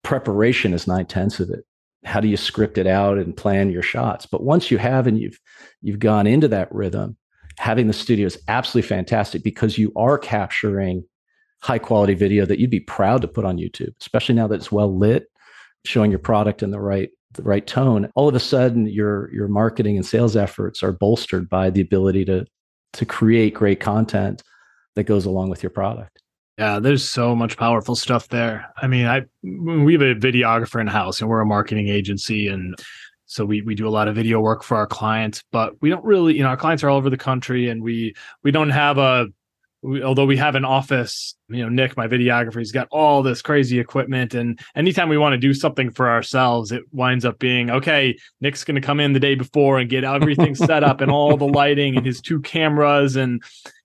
preparation 0.04 0.74
is 0.74 0.88
nine 0.88 1.06
tenths 1.06 1.39
of 1.39 1.50
it. 1.50 1.65
How 2.06 2.19
do 2.19 2.28
you 2.28 2.38
script 2.38 2.78
it 2.78 2.88
out 2.88 3.17
and 3.17 3.36
plan 3.36 3.69
your 3.69 3.82
shots? 3.82 4.26
But 4.26 4.43
once 4.43 4.72
you 4.72 4.78
have 4.78 5.08
and 5.08 5.19
you've 5.19 5.39
you've 5.82 6.00
gone 6.00 6.28
into 6.28 6.48
that 6.48 6.74
rhythm, 6.74 7.17
having 7.58 7.88
the 7.88 7.93
studio 7.93 8.26
is 8.26 8.41
absolutely 8.48 8.88
fantastic 8.88 9.43
because 9.43 9.78
you 9.78 9.91
are 9.95 10.17
capturing 10.17 11.04
high 11.62 11.80
quality 11.80 12.13
video 12.13 12.45
that 12.45 12.60
you'd 12.60 12.69
be 12.69 12.80
proud 12.80 13.22
to 13.22 13.28
put 13.28 13.43
on 13.43 13.58
YouTube, 13.58 13.93
especially 14.00 14.36
now 14.36 14.48
that 14.48 14.56
it's 14.56 14.72
well 14.72 14.98
lit, 14.98 15.26
showing 15.84 16.10
your 16.10 16.19
product 16.19 16.63
in 16.63 16.72
the 16.72 16.80
right 16.80 17.10
the 17.34 17.44
right 17.44 17.65
tone. 17.65 18.10
All 18.15 18.28
of 18.28 18.36
a 18.36 18.39
sudden, 18.39 18.88
your 18.88 19.32
your 19.34 19.48
marketing 19.48 19.98
and 19.98 20.06
sales 20.06 20.36
efforts 20.36 20.82
are 20.84 20.92
bolstered 20.92 21.50
by 21.50 21.70
the 21.70 21.82
ability 21.82 22.26
to 22.26 22.46
to 22.94 23.06
create 23.06 23.54
great 23.54 23.80
content 23.80 24.42
that 24.96 25.04
goes 25.04 25.26
along 25.26 25.50
with 25.50 25.62
your 25.62 25.70
product. 25.70 26.22
Yeah, 26.58 26.80
there's 26.80 27.08
so 27.08 27.36
much 27.36 27.56
powerful 27.56 27.96
stuff 27.96 28.28
there. 28.28 28.65
I 28.82 28.88
mean, 28.88 29.06
I 29.06 29.22
we 29.44 29.94
have 29.94 30.02
a 30.02 30.15
videographer 30.15 30.82
in 30.82 30.88
house 30.88 31.22
and 31.22 31.30
we're 31.30 31.42
a 31.42 31.46
marketing 31.46 31.88
agency 31.88 32.48
and 32.48 32.76
so 33.26 33.46
we 33.46 33.62
we 33.62 33.76
do 33.76 33.88
a 33.88 33.92
lot 33.92 34.08
of 34.08 34.15
video 34.15 34.42
work 34.42 34.63
for 34.63 34.76
our 34.76 34.88
clients, 34.88 35.44
but 35.52 35.80
we 35.82 35.89
don't 35.89 36.04
really, 36.04 36.36
you 36.36 36.42
know, 36.42 36.50
our 36.50 36.58
clients 36.58 36.84
are 36.84 36.89
all 36.89 36.98
over 36.98 37.12
the 37.12 37.18
country 37.18 37.70
and 37.70 37.84
we 37.84 38.15
we 38.44 38.52
don't 38.52 38.72
have 38.72 38.98
a 38.98 39.28
we, 39.82 40.04
although 40.04 40.26
we 40.26 40.38
have 40.38 40.56
an 40.56 40.65
office, 40.65 41.36
you 41.48 41.63
know, 41.63 41.70
Nick, 41.70 41.96
my 41.96 42.08
videographer, 42.08 42.58
he's 42.58 42.72
got 42.72 42.88
all 42.92 43.24
this 43.24 43.42
crazy 43.42 43.80
equipment. 43.80 44.34
And 44.34 44.60
anytime 44.76 45.10
we 45.10 45.18
want 45.18 45.34
to 45.34 45.38
do 45.38 45.54
something 45.54 45.89
for 45.89 46.10
ourselves, 46.10 46.72
it 46.72 46.84
winds 46.92 47.26
up 47.26 47.39
being 47.39 47.70
okay, 47.70 48.18
Nick's 48.42 48.63
going 48.63 48.76
to 48.76 48.86
come 48.86 49.00
in 49.00 49.13
the 49.13 49.20
day 49.20 49.36
before 49.36 49.80
and 49.80 49.89
get 49.89 50.04
everything 50.04 50.56
set 50.56 50.84
up 50.84 51.02
and 51.02 51.12
all 51.12 51.38
the 51.38 51.48
lighting 51.48 51.96
and 51.96 52.06
his 52.06 52.20
two 52.20 52.42
cameras 52.42 53.15
and, 53.15 53.42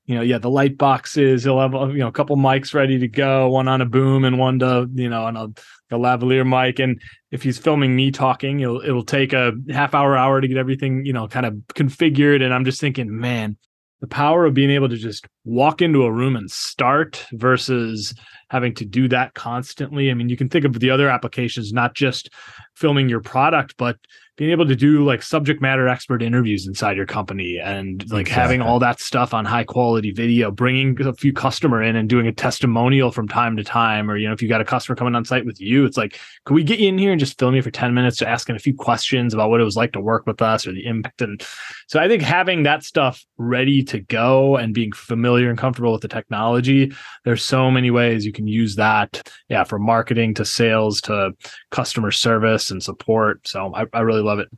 you 0.07 0.17
know, 0.17 0.21
yeah, 0.21 0.39
the 0.39 0.51
light 0.51 0.77
boxes. 0.77 1.45
He'll 1.45 1.61
have, 1.61 1.73
you 1.73 1.99
know, 1.99 2.09
a 2.09 2.13
couple 2.13 2.37
mics 2.37 2.75
ready 2.75 2.99
to 2.99 3.09
go, 3.09 3.49
one 3.49 3.69
on 3.69 3.81
a 3.81 3.87
boom 3.87 4.25
and 4.25 4.39
one 4.39 4.59
to, 4.59 4.89
you 4.95 5.09
know, 5.09 5.25
on 5.25 5.37
a, 5.37 5.45
a 5.45 5.99
lavalier 5.99 6.47
mic. 6.47 6.81
And 6.81 7.01
if 7.31 7.43
he's 7.45 7.59
filming 7.59 7.95
me 7.95 8.11
talking, 8.11 8.61
it'll, 8.61 8.81
it'll 8.81 9.05
take 9.05 9.33
a 9.33 9.53
half 9.71 9.95
hour, 9.95 10.17
hour 10.17 10.41
to 10.41 10.49
get 10.49 10.57
everything, 10.57 11.07
you 11.07 11.13
know, 11.13 11.29
kind 11.29 11.47
of 11.47 11.55
configured. 11.75 12.43
And 12.43 12.53
I'm 12.53 12.65
just 12.65 12.81
thinking, 12.81 13.17
man, 13.17 13.57
the 14.01 14.09
power 14.09 14.45
of 14.45 14.55
being 14.55 14.71
able 14.71 14.89
to 14.89 14.97
just 14.97 15.27
walk 15.45 15.83
into 15.83 16.05
a 16.05 16.13
room 16.13 16.37
and 16.37 16.51
start 16.51 17.25
versus 17.33 18.15
having 18.49 18.75
to 18.75 18.85
do 18.85 19.09
that 19.09 19.35
constantly. 19.35 20.11
I 20.11 20.15
mean, 20.15 20.29
you 20.29 20.37
can 20.37 20.49
think 20.49 20.65
of 20.65 20.79
the 20.81 20.91
other 20.91 21.09
applications, 21.09 21.73
not 21.73 21.95
just 21.95 22.31
filming 22.75 23.09
your 23.09 23.21
product, 23.21 23.77
but 23.77 23.97
being 24.37 24.51
able 24.51 24.67
to 24.67 24.75
do 24.75 25.05
like 25.05 25.23
subject 25.23 25.63
matter 25.63 25.87
expert 25.87 26.21
interviews 26.21 26.67
inside 26.67 26.97
your 26.97 27.07
company 27.07 27.61
and 27.63 28.05
like 28.11 28.23
exactly. 28.23 28.43
having 28.43 28.61
all 28.61 28.81
that 28.81 28.99
stuff 28.99 29.33
on 29.33 29.45
high 29.45 29.63
quality 29.63 30.11
video, 30.11 30.51
bringing 30.51 31.01
a 31.03 31.13
few 31.13 31.33
customer 31.33 31.81
in 31.81 31.95
and 31.95 32.09
doing 32.09 32.27
a 32.27 32.33
testimonial 32.33 33.13
from 33.13 33.29
time 33.29 33.57
to 33.57 33.63
time. 33.63 34.11
Or, 34.11 34.17
you 34.17 34.27
know, 34.27 34.33
if 34.33 34.43
you 34.43 34.49
got 34.49 34.61
a 34.61 34.65
customer 34.65 34.97
coming 34.97 35.15
on 35.15 35.25
site 35.25 35.47
with 35.47 35.61
you, 35.61 35.85
it's 35.85 35.97
like, 35.97 36.19
could 36.45 36.55
we 36.55 36.65
get 36.65 36.81
you 36.81 36.89
in 36.89 36.99
here 36.99 37.13
and 37.13 37.21
just 37.21 37.39
film 37.39 37.55
you 37.55 37.63
for 37.63 37.71
10 37.71 37.95
minutes 37.95 38.17
to 38.19 38.29
asking 38.29 38.57
a 38.57 38.59
few 38.59 38.75
questions 38.75 39.35
about 39.35 39.51
what 39.51 39.61
it 39.61 39.65
was 39.65 39.77
like 39.77 39.93
to 39.93 40.01
work 40.01 40.27
with 40.27 40.43
us 40.43 40.67
or 40.67 40.73
the 40.73 40.85
impact? 40.85 41.23
And 41.23 41.41
so 41.87 42.01
I 42.01 42.09
think 42.09 42.23
having 42.23 42.65
that 42.65 42.83
stuff 42.83 43.25
ready 43.39 43.85
to 43.85 44.01
go 44.01 44.57
and 44.57 44.75
being 44.75 44.91
familiar 44.91 45.34
and 45.43 45.59
comfortable 45.59 45.93
with 45.93 46.03
the 46.03 46.09
technology, 46.09 46.93
there's 47.25 47.45
so 47.45 47.71
many 47.71 47.91
ways 47.91 48.25
you 48.25 48.33
can 48.33 48.47
use 48.47 48.77
that. 48.77 49.29
Yeah. 49.49 49.65
From 49.65 49.85
marketing 49.85 50.35
to 50.35 50.45
sales 50.45 51.01
to 51.03 51.33
customer 51.71 52.11
service 52.11 52.71
and 52.71 52.83
support. 52.83 53.47
So 53.47 53.75
I, 53.75 53.87
I 53.93 54.01
really 54.01 54.23
love 54.23 54.39
it. 54.39 54.49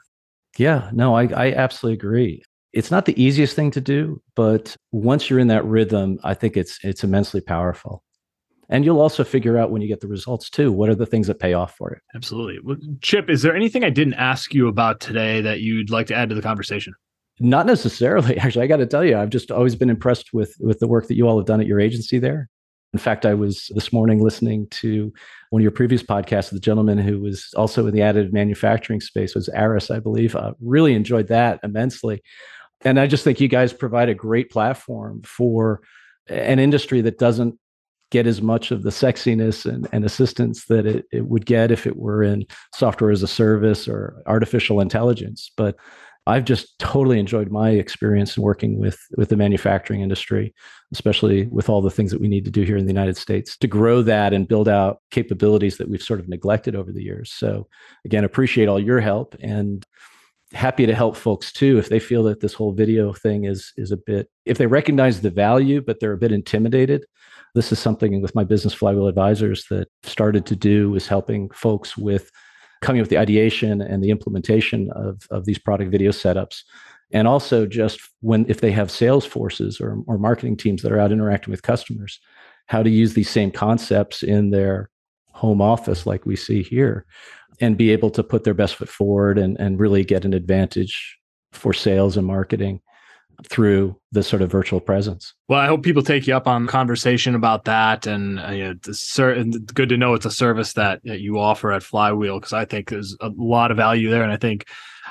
Yeah, 0.59 0.91
no, 0.93 1.15
I, 1.15 1.25
I 1.25 1.53
absolutely 1.53 1.95
agree. 1.95 2.43
It's 2.73 2.91
not 2.91 3.05
the 3.07 3.23
easiest 3.23 3.57
thing 3.57 3.71
to 3.73 3.81
do, 3.81 4.23
but 4.35 4.77
once 4.93 5.29
you're 5.29 5.39
in 5.39 5.49
that 5.49 5.65
rhythm, 5.65 6.19
I 6.25 6.35
think 6.35 6.57
it's 6.57 6.79
it's 6.83 7.05
immensely 7.05 7.41
powerful. 7.41 8.03
And 8.69 8.85
you'll 8.85 9.01
also 9.01 9.23
figure 9.23 9.59
out 9.59 9.71
when 9.71 9.81
you 9.81 9.89
get 9.89 10.01
the 10.01 10.09
results 10.09 10.51
too. 10.51 10.73
What 10.73 10.89
are 10.89 10.95
the 10.95 11.07
things 11.07 11.29
that 11.29 11.39
pay 11.39 11.53
off 11.53 11.77
for 11.77 11.93
it? 11.93 12.03
Absolutely. 12.15 12.59
Well, 12.63 12.77
Chip, 13.01 13.31
is 13.31 13.43
there 13.43 13.55
anything 13.55 13.85
I 13.85 13.91
didn't 13.91 14.15
ask 14.15 14.53
you 14.53 14.67
about 14.67 15.01
today 15.01 15.41
that 15.43 15.61
you'd 15.61 15.91
like 15.91 16.09
to 16.09 16.15
add 16.15 16.29
to 16.31 16.35
the 16.35 16.43
conversation? 16.43 16.95
Not 17.39 17.67
necessarily. 17.67 18.39
Actually, 18.39 18.65
I 18.65 18.69
got 18.69 18.79
to 18.79 18.87
tell 18.87 19.05
you, 19.05 19.17
I've 19.17 19.31
just 19.31 19.51
always 19.51 19.77
been 19.77 19.91
impressed 19.91 20.33
with 20.33 20.55
with 20.61 20.79
the 20.79 20.89
work 20.89 21.09
that 21.09 21.17
you 21.17 21.29
all 21.29 21.39
have 21.39 21.47
done 21.47 21.61
at 21.61 21.67
your 21.67 21.81
agency 21.81 22.19
there. 22.19 22.49
In 22.93 22.99
fact, 22.99 23.27
I 23.27 23.35
was 23.35 23.71
this 23.75 23.93
morning 23.93 24.23
listening 24.23 24.69
to 24.71 25.13
one 25.51 25.61
of 25.61 25.63
your 25.63 25.73
previous 25.73 26.03
podcasts, 26.03 26.51
the 26.51 26.61
gentleman 26.61 26.99
who 26.99 27.21
was 27.21 27.53
also 27.57 27.87
in 27.87 27.95
the 27.95 28.01
additive 28.01 28.33
manufacturing 28.33 29.01
space 29.01 29.35
was 29.35 29.51
Aris, 29.55 29.91
I 29.91 29.99
believe. 29.99 30.35
Uh, 30.35 30.55
really 30.61 30.95
enjoyed 30.95 31.29
that 31.29 31.61
immensely. 31.63 32.23
And 32.83 32.99
I 32.99 33.07
just 33.07 33.25
think 33.25 33.41
you 33.41 33.49
guys 33.49 33.73
provide 33.73 34.09
a 34.09 34.15
great 34.15 34.51
platform 34.51 35.23
for 35.25 35.83
an 36.29 36.59
industry 36.59 37.01
that 37.03 37.19
doesn't 37.19 37.59
get 38.11 38.27
as 38.27 38.41
much 38.41 38.71
of 38.71 38.83
the 38.83 38.91
sexiness 38.91 39.67
and, 39.67 39.89
and 39.93 40.05
assistance 40.05 40.67
that 40.67 40.87
it, 40.87 41.05
it 41.13 41.27
would 41.27 41.45
get 41.45 41.71
if 41.71 41.87
it 41.87 41.97
were 41.97 42.23
in 42.23 42.47
software 42.75 43.11
as 43.11 43.23
a 43.23 43.29
service 43.29 43.89
or 43.89 44.23
artificial 44.27 44.81
intelligence. 44.81 45.51
But 45.57 45.77
I've 46.29 46.45
just 46.45 46.79
totally 46.79 47.21
enjoyed 47.21 47.51
my 47.51 47.71
experience 47.71 48.37
in 48.37 48.43
working 48.43 48.79
with 48.79 48.99
with 49.17 49.29
the 49.29 49.37
manufacturing 49.37 50.01
industry, 50.01 50.55
especially 50.93 51.47
with 51.47 51.69
all 51.69 51.81
the 51.81 51.91
things 51.91 52.11
that 52.11 52.21
we 52.21 52.29
need 52.29 52.45
to 52.47 52.51
do 52.51 52.63
here 52.63 52.77
in 52.77 52.85
the 52.85 52.93
United 52.93 53.17
States 53.17 53.57
to 53.59 53.69
grow 53.69 54.03
that 54.03 54.33
and 54.33 54.49
build 54.49 54.69
out 54.69 55.01
capabilities 55.11 55.77
that 55.77 55.89
we've 55.89 56.03
sort 56.03 56.21
of 56.21 56.29
neglected 56.29 56.75
over 56.75 56.93
the 56.93 57.03
years. 57.03 57.33
So 57.33 57.69
again, 58.05 58.25
appreciate 58.25 58.69
all 58.69 58.81
your 58.81 59.01
help 59.01 59.37
and 59.41 59.87
happy 60.53 60.87
to 60.87 60.95
help 60.95 61.17
folks 61.17 61.53
too 61.53 61.79
if 61.79 61.89
they 61.89 61.99
feel 61.99 62.23
that 62.23 62.41
this 62.41 62.55
whole 62.55 62.73
video 62.73 63.13
thing 63.13 63.45
is 63.45 63.73
is 63.77 63.91
a 63.91 63.97
bit 63.97 64.31
if 64.45 64.59
they 64.59 64.67
recognize 64.67 65.21
the 65.21 65.31
value 65.31 65.81
but 65.81 65.99
they're 65.99 66.13
a 66.13 66.19
bit 66.19 66.31
intimidated 66.31 67.05
this 67.57 67.73
is 67.73 67.81
something 67.81 68.23
with 68.23 68.35
my 68.35 68.45
business 68.45 68.73
flywheel 68.73 69.09
advisors 69.09 69.67
that 69.71 69.89
started 70.05 70.47
to 70.47 70.55
do 70.55 70.95
is 70.95 71.09
helping 71.09 71.51
folks 71.51 71.97
with 71.97 72.31
coming 72.83 73.01
up 73.01 73.05
with 73.05 73.11
the 73.11 73.19
ideation 73.19 73.81
and 73.81 74.03
the 74.03 74.11
implementation 74.11 74.91
of, 74.93 75.27
of 75.31 75.45
these 75.45 75.59
product 75.59 75.91
video 75.91 76.11
setups. 76.11 76.63
And 77.13 77.29
also 77.29 77.67
just 77.67 78.01
when 78.21 78.45
if 78.49 78.61
they 78.61 78.73
have 78.73 78.91
sales 78.91 79.25
forces 79.25 79.81
or, 79.81 79.99
or 80.07 80.19
marketing 80.19 80.57
teams 80.57 80.83
that 80.83 80.93
are 80.93 80.99
out 80.99 81.13
interacting 81.13 81.51
with 81.51 81.63
customers 81.63 82.21
how 82.67 82.83
to 82.83 82.91
use 82.91 83.15
these 83.15 83.31
same 83.31 83.51
concepts 83.51 84.23
in 84.23 84.51
their 84.51 84.91
home 85.33 85.61
office 85.61 86.07
like 86.07 86.27
we 86.27 86.37
see 86.37 86.63
here 86.63 87.07
and 87.61 87.77
be 87.77 87.91
able 87.91 88.11
to 88.11 88.23
put 88.23 88.45
their 88.45 88.55
best 88.55 88.75
foot 88.75 88.89
forward 88.89 89.39
and, 89.39 89.59
and 89.59 89.81
really 89.81 90.05
get 90.05 90.25
an 90.25 90.35
advantage 90.35 91.19
for 91.53 91.73
sales 91.73 92.17
and 92.17 92.27
marketing 92.27 92.81
through 93.45 93.97
this 94.13 94.27
sort 94.27 94.43
of 94.43 94.51
virtual 94.51 94.81
presence. 94.81 95.35
Well, 95.49 95.61
I 95.61 95.67
hope 95.67 95.83
people 95.83 96.03
take 96.03 96.27
you 96.27 96.35
up 96.35 96.47
on 96.47 96.67
conversation 96.67 97.35
about 97.35 97.65
that, 97.65 98.07
and 98.07 98.41
uh, 98.41 98.51
you 98.51 98.65
know, 98.65 98.75
ser- 98.93 99.43
good 99.45 99.89
to 99.89 99.97
know 99.97 100.15
it's 100.15 100.27
a 100.27 100.31
service 100.31 100.73
that, 100.75 101.01
that 101.05 101.21
you 101.21 101.39
offer 101.39 101.73
at 101.73 101.83
Flywheel 101.83 102.41
because 102.41 102.53
I 102.53 102.65
think 102.65 102.91
there's 102.91 103.17
a 103.21 103.31
lot 103.37 103.71
of 103.71 103.77
value 103.77 104.11
there, 104.11 104.23
and 104.23 104.33
I 104.33 104.37
think. 104.37 104.67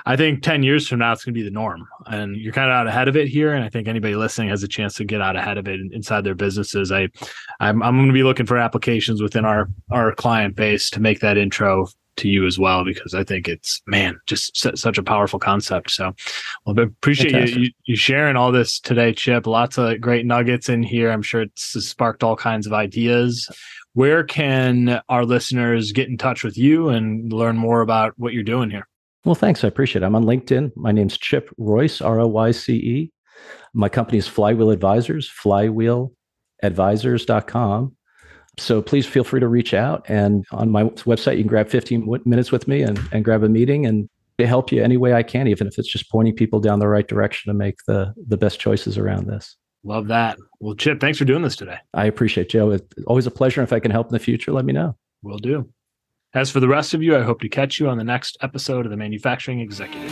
I 0.08 0.18
think 0.18 0.44
10 0.44 0.62
years 0.62 0.88
from 0.88 1.00
now, 1.00 1.14
it's 1.14 1.24
going 1.24 1.34
to 1.34 1.40
be 1.40 1.44
the 1.44 1.50
norm. 1.50 1.88
And 2.06 2.36
you're 2.36 2.54
kind 2.54 2.70
of 2.70 2.76
out 2.76 2.86
ahead 2.86 3.08
of 3.08 3.16
it 3.16 3.28
here. 3.28 3.54
And 3.54 3.64
I 3.64 3.70
think 3.70 3.88
anybody 3.88 4.14
listening 4.16 4.50
has 4.50 4.62
a 4.62 4.68
chance 4.68 4.94
to 4.96 5.06
get 5.06 5.22
out 5.22 5.38
ahead 5.38 5.58
of 5.58 5.68
it 5.68 5.80
inside 5.94 6.26
their 6.26 6.36
businesses. 6.36 6.92
I, 6.92 7.08
I'm, 7.62 7.82
I'm 7.82 7.96
going 7.96 8.08
to 8.08 8.14
be 8.14 8.22
looking 8.22 8.46
for 8.46 8.58
applications 8.58 9.22
within 9.22 9.46
our, 9.46 9.70
our 9.90 10.14
client 10.14 10.56
base 10.56 10.92
to 10.92 11.00
make 11.00 11.22
that 11.22 11.38
intro 11.38 11.88
to 12.18 12.28
you 12.28 12.46
as 12.46 12.58
well 12.58 12.84
because 12.84 13.14
I 13.14 13.24
think 13.24 13.48
it's 13.48 13.82
man 13.88 14.20
just 14.26 14.58
such 14.78 14.98
a 14.98 15.04
powerful 15.04 15.40
concept. 15.40 15.92
So, 15.92 16.14
well, 16.66 16.80
appreciate 16.80 17.56
you, 17.56 17.64
you, 17.64 17.72
you 17.86 17.96
sharing 17.96 18.36
all 18.36 18.52
this 18.52 18.80
today, 18.80 19.14
Chip. 19.14 19.48
Lots 19.48 19.78
of 19.78 20.02
great 20.02 20.26
nuggets 20.26 20.70
in 20.70 20.84
here. 20.84 21.12
I'm 21.12 21.22
sure 21.22 21.42
it's 21.42 21.64
sparked 21.86 22.24
all 22.24 22.36
kinds 22.36 22.68
of 22.68 22.74
ideas. 22.74 23.50
Where 23.94 24.24
can 24.24 25.02
our 25.10 25.26
listeners 25.26 25.92
get 25.92 26.10
in 26.10 26.18
touch 26.18 26.44
with 26.44 26.58
you 26.58 26.90
and 26.90 27.32
learn 27.32 27.58
more 27.58 27.82
about 27.82 28.14
what 28.18 28.34
you're 28.34 28.44
doing 28.44 28.70
here? 28.70 28.88
Well, 29.24 29.36
thanks. 29.36 29.64
I 29.64 29.68
appreciate 29.68 30.04
it. 30.04 30.06
I'm 30.06 30.16
on 30.16 30.26
LinkedIn. 30.26 30.72
My 30.76 30.92
name's 30.92 31.18
Chip 31.18 31.50
Royce, 31.58 32.02
R 32.02 32.20
O 32.20 32.28
Y 32.28 32.52
C 32.52 32.76
E. 32.76 33.12
My 33.74 33.90
company 33.90 34.18
is 34.18 34.28
Flywheel 34.28 34.70
Advisors, 34.70 35.32
flywheeladvisors.com. 35.44 37.95
So 38.58 38.82
please 38.82 39.06
feel 39.06 39.24
free 39.24 39.40
to 39.40 39.48
reach 39.48 39.74
out. 39.74 40.06
And 40.08 40.46
on 40.52 40.70
my 40.70 40.86
website, 40.86 41.38
you 41.38 41.44
can 41.44 41.48
grab 41.48 41.70
15 41.70 42.22
minutes 42.26 42.52
with 42.52 42.68
me 42.68 42.82
and, 42.82 43.00
and 43.12 43.24
grab 43.24 43.44
a 43.44 43.50
meeting 43.50 43.86
and 43.86 44.10
help 44.40 44.72
you 44.72 44.84
any 44.84 44.98
way 44.98 45.14
I 45.14 45.24
can, 45.24 45.48
even 45.48 45.68
if 45.68 45.78
it's 45.78 45.88
just 45.88 46.10
pointing 46.10 46.36
people 46.36 46.60
down 46.60 46.80
the 46.80 46.88
right 46.88 47.08
direction 47.08 47.52
to 47.52 47.58
make 47.58 47.78
the, 47.88 48.14
the 48.28 48.38
best 48.38 48.60
choices 48.60 48.98
around 48.98 49.28
this. 49.28 49.56
Love 49.84 50.08
that. 50.08 50.38
Well, 50.60 50.76
Chip, 50.76 51.00
thanks 51.00 51.20
for 51.20 51.26
doing 51.26 51.44
this 51.44 51.56
today. 51.56 51.78
I 51.94 52.06
appreciate 52.06 52.50
Joe. 52.50 52.72
It's 52.72 53.04
always 53.06 53.28
a 53.28 53.32
pleasure. 53.32 53.62
If 53.62 53.72
I 53.72 53.80
can 53.80 53.92
help 53.92 54.08
in 54.08 54.14
the 54.14 54.20
future, 54.20 54.52
let 54.52 54.66
me 54.66 54.74
know. 54.74 54.98
Will 55.22 55.38
do. 55.38 55.70
As 56.34 56.52
for 56.52 56.60
the 56.60 56.68
rest 56.68 56.94
of 56.94 57.02
you, 57.02 57.16
I 57.16 57.22
hope 57.22 57.40
to 57.42 57.50
catch 57.50 57.80
you 57.80 57.88
on 57.88 57.98
the 57.98 58.04
next 58.04 58.38
episode 58.42 58.86
of 58.86 58.92
the 58.92 58.98
Manufacturing 58.98 59.62
Executive. 59.62 60.12